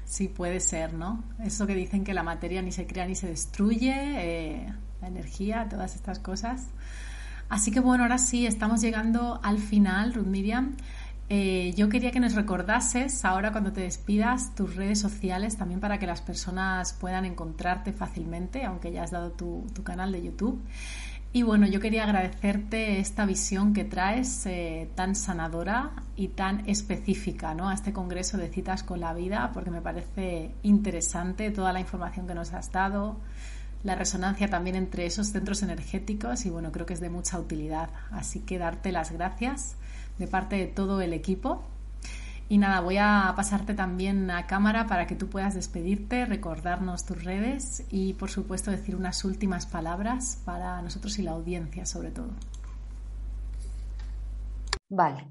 Sí, 0.04 0.28
puede 0.28 0.60
ser, 0.60 0.94
¿no? 0.94 1.24
Eso 1.42 1.66
que 1.66 1.74
dicen 1.74 2.04
que 2.04 2.14
la 2.14 2.22
materia 2.22 2.62
ni 2.62 2.70
se 2.70 2.86
crea 2.86 3.06
ni 3.06 3.16
se 3.16 3.26
destruye, 3.26 3.92
eh, 3.92 4.72
la 5.00 5.08
energía, 5.08 5.66
todas 5.68 5.96
estas 5.96 6.20
cosas. 6.20 6.68
Así 7.48 7.72
que 7.72 7.80
bueno, 7.80 8.04
ahora 8.04 8.18
sí, 8.18 8.46
estamos 8.46 8.80
llegando 8.82 9.40
al 9.42 9.58
final, 9.58 10.14
Ruth 10.14 10.26
Miriam. 10.26 10.76
Eh, 11.28 11.74
yo 11.76 11.88
quería 11.88 12.12
que 12.12 12.20
nos 12.20 12.36
recordases 12.36 13.24
ahora 13.24 13.50
cuando 13.50 13.72
te 13.72 13.80
despidas 13.80 14.54
tus 14.54 14.76
redes 14.76 15.00
sociales 15.00 15.56
también 15.56 15.80
para 15.80 15.98
que 15.98 16.06
las 16.06 16.22
personas 16.22 16.92
puedan 16.92 17.24
encontrarte 17.24 17.92
fácilmente, 17.92 18.64
aunque 18.64 18.92
ya 18.92 19.02
has 19.02 19.10
dado 19.10 19.32
tu, 19.32 19.66
tu 19.74 19.82
canal 19.82 20.12
de 20.12 20.22
YouTube. 20.22 20.62
Y 21.36 21.42
bueno, 21.42 21.66
yo 21.66 21.80
quería 21.80 22.04
agradecerte 22.04 22.98
esta 22.98 23.26
visión 23.26 23.74
que 23.74 23.84
traes 23.84 24.46
eh, 24.46 24.88
tan 24.94 25.14
sanadora 25.14 25.90
y 26.16 26.28
tan 26.28 26.66
específica 26.66 27.52
¿no? 27.52 27.68
a 27.68 27.74
este 27.74 27.92
Congreso 27.92 28.38
de 28.38 28.48
Citas 28.48 28.82
con 28.82 29.00
la 29.00 29.12
Vida, 29.12 29.50
porque 29.52 29.70
me 29.70 29.82
parece 29.82 30.54
interesante 30.62 31.50
toda 31.50 31.74
la 31.74 31.80
información 31.80 32.26
que 32.26 32.34
nos 32.34 32.54
has 32.54 32.72
dado, 32.72 33.18
la 33.84 33.94
resonancia 33.94 34.48
también 34.48 34.76
entre 34.76 35.04
esos 35.04 35.26
centros 35.26 35.62
energéticos 35.62 36.46
y 36.46 36.48
bueno, 36.48 36.72
creo 36.72 36.86
que 36.86 36.94
es 36.94 37.00
de 37.00 37.10
mucha 37.10 37.38
utilidad. 37.38 37.90
Así 38.10 38.40
que 38.40 38.56
darte 38.56 38.90
las 38.90 39.12
gracias 39.12 39.76
de 40.18 40.28
parte 40.28 40.56
de 40.56 40.68
todo 40.68 41.02
el 41.02 41.12
equipo 41.12 41.66
y 42.48 42.58
nada, 42.58 42.80
voy 42.80 42.96
a 42.98 43.32
pasarte 43.34 43.74
también 43.74 44.30
a 44.30 44.46
cámara 44.46 44.86
para 44.86 45.06
que 45.06 45.16
tú 45.16 45.28
puedas 45.28 45.54
despedirte, 45.54 46.26
recordarnos 46.26 47.04
tus 47.04 47.24
redes 47.24 47.84
y 47.90 48.12
por 48.14 48.30
supuesto 48.30 48.70
decir 48.70 48.94
unas 48.94 49.24
últimas 49.24 49.66
palabras 49.66 50.40
para 50.44 50.80
nosotros 50.80 51.18
y 51.18 51.22
la 51.22 51.32
audiencia 51.32 51.86
sobre 51.86 52.12
todo. 52.12 52.28
Vale, 54.88 55.26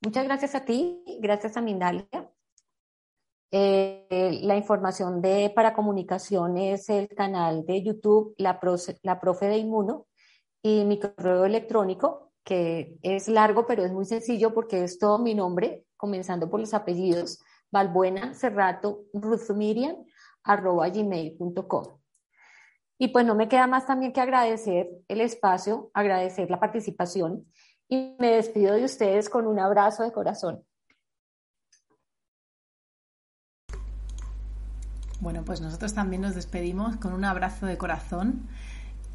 muchas 0.00 0.24
gracias 0.24 0.54
a 0.54 0.64
ti, 0.64 1.02
gracias 1.20 1.56
a 1.56 1.60
Mindalia. 1.60 2.06
Eh, 3.52 4.38
la 4.42 4.56
información 4.56 5.20
de 5.20 5.50
para 5.52 5.74
comunicación 5.74 6.56
es 6.56 6.88
el 6.88 7.08
canal 7.08 7.66
de 7.66 7.82
YouTube 7.82 8.32
La, 8.38 8.60
la 9.02 9.18
Profe 9.18 9.46
de 9.46 9.56
Inmuno 9.56 10.06
y 10.62 10.84
mi 10.84 11.00
correo 11.00 11.44
electrónico 11.44 12.29
que 12.44 12.98
es 13.02 13.28
largo 13.28 13.66
pero 13.66 13.84
es 13.84 13.92
muy 13.92 14.04
sencillo 14.04 14.54
porque 14.54 14.84
es 14.84 14.98
todo 14.98 15.18
mi 15.18 15.34
nombre 15.34 15.84
comenzando 15.96 16.48
por 16.48 16.60
los 16.60 16.74
apellidos, 16.74 17.42
Valbuena 17.70 18.34
Cerrato 18.34 19.04
Miriam, 19.54 19.96
arroba 20.42 20.88
gmail.com. 20.88 22.00
Y 22.98 23.08
pues 23.08 23.24
no 23.24 23.34
me 23.34 23.48
queda 23.48 23.66
más 23.66 23.86
también 23.86 24.12
que 24.12 24.20
agradecer 24.20 24.90
el 25.08 25.20
espacio, 25.20 25.90
agradecer 25.94 26.50
la 26.50 26.60
participación 26.60 27.46
y 27.88 28.16
me 28.18 28.32
despido 28.32 28.74
de 28.74 28.84
ustedes 28.84 29.28
con 29.28 29.46
un 29.46 29.58
abrazo 29.58 30.02
de 30.02 30.12
corazón. 30.12 30.64
Bueno, 35.20 35.44
pues 35.44 35.60
nosotros 35.60 35.92
también 35.92 36.22
nos 36.22 36.34
despedimos 36.34 36.96
con 36.96 37.12
un 37.12 37.24
abrazo 37.24 37.66
de 37.66 37.76
corazón. 37.76 38.48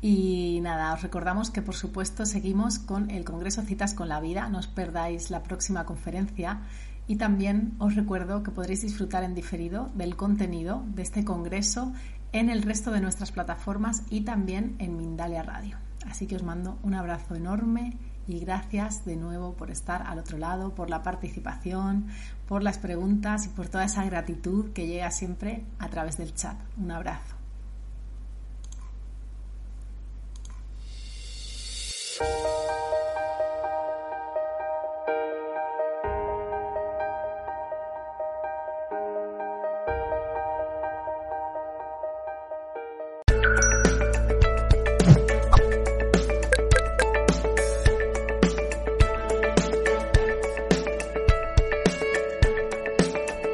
Y 0.08 0.60
nada, 0.62 0.94
os 0.94 1.02
recordamos 1.02 1.50
que 1.50 1.64
por 1.64 1.74
supuesto 1.74 2.28
seguimos 2.28 2.78
con 2.78 3.10
el 3.10 3.26
Congreso 3.26 3.64
Citas 3.64 3.96
con 3.96 4.08
la 4.08 4.20
Vida, 4.20 4.48
no 4.50 4.60
os 4.60 4.68
perdáis 4.68 5.32
la 5.32 5.42
próxima 5.42 5.84
conferencia 5.84 6.60
y 7.08 7.16
también 7.16 7.74
os 7.80 7.96
recuerdo 7.96 8.44
que 8.44 8.52
podréis 8.52 8.84
disfrutar 8.84 9.24
en 9.24 9.34
diferido 9.34 9.90
del 9.96 10.16
contenido 10.16 10.84
de 10.94 11.02
este 11.02 11.26
Congreso 11.26 11.92
en 12.34 12.52
el 12.52 12.62
resto 12.62 12.92
de 12.92 13.02
nuestras 13.02 13.32
plataformas 13.32 14.04
y 14.12 14.22
también 14.22 14.76
en 14.78 14.96
Mindalia 14.96 15.42
Radio. 15.42 15.80
Así 16.08 16.28
que 16.28 16.36
os 16.36 16.44
mando 16.44 16.78
un 16.84 16.94
abrazo 16.94 17.34
enorme 17.34 17.98
y 18.28 18.38
gracias 18.38 19.06
de 19.06 19.16
nuevo 19.16 19.56
por 19.56 19.72
estar 19.72 20.04
al 20.04 20.20
otro 20.20 20.38
lado, 20.38 20.76
por 20.76 20.92
la 20.92 21.02
participación, 21.02 22.10
por 22.48 22.62
las 22.62 22.78
preguntas 22.78 23.48
y 23.48 23.50
por 23.50 23.70
toda 23.70 23.86
esa 23.86 24.06
gratitud 24.06 24.72
que 24.72 24.86
llega 24.86 25.10
siempre 25.10 25.66
a 25.80 25.90
través 25.90 26.18
del 26.18 26.36
chat. 26.36 26.58
Un 26.78 26.92
abrazo. 26.92 27.35
oh 32.22 32.62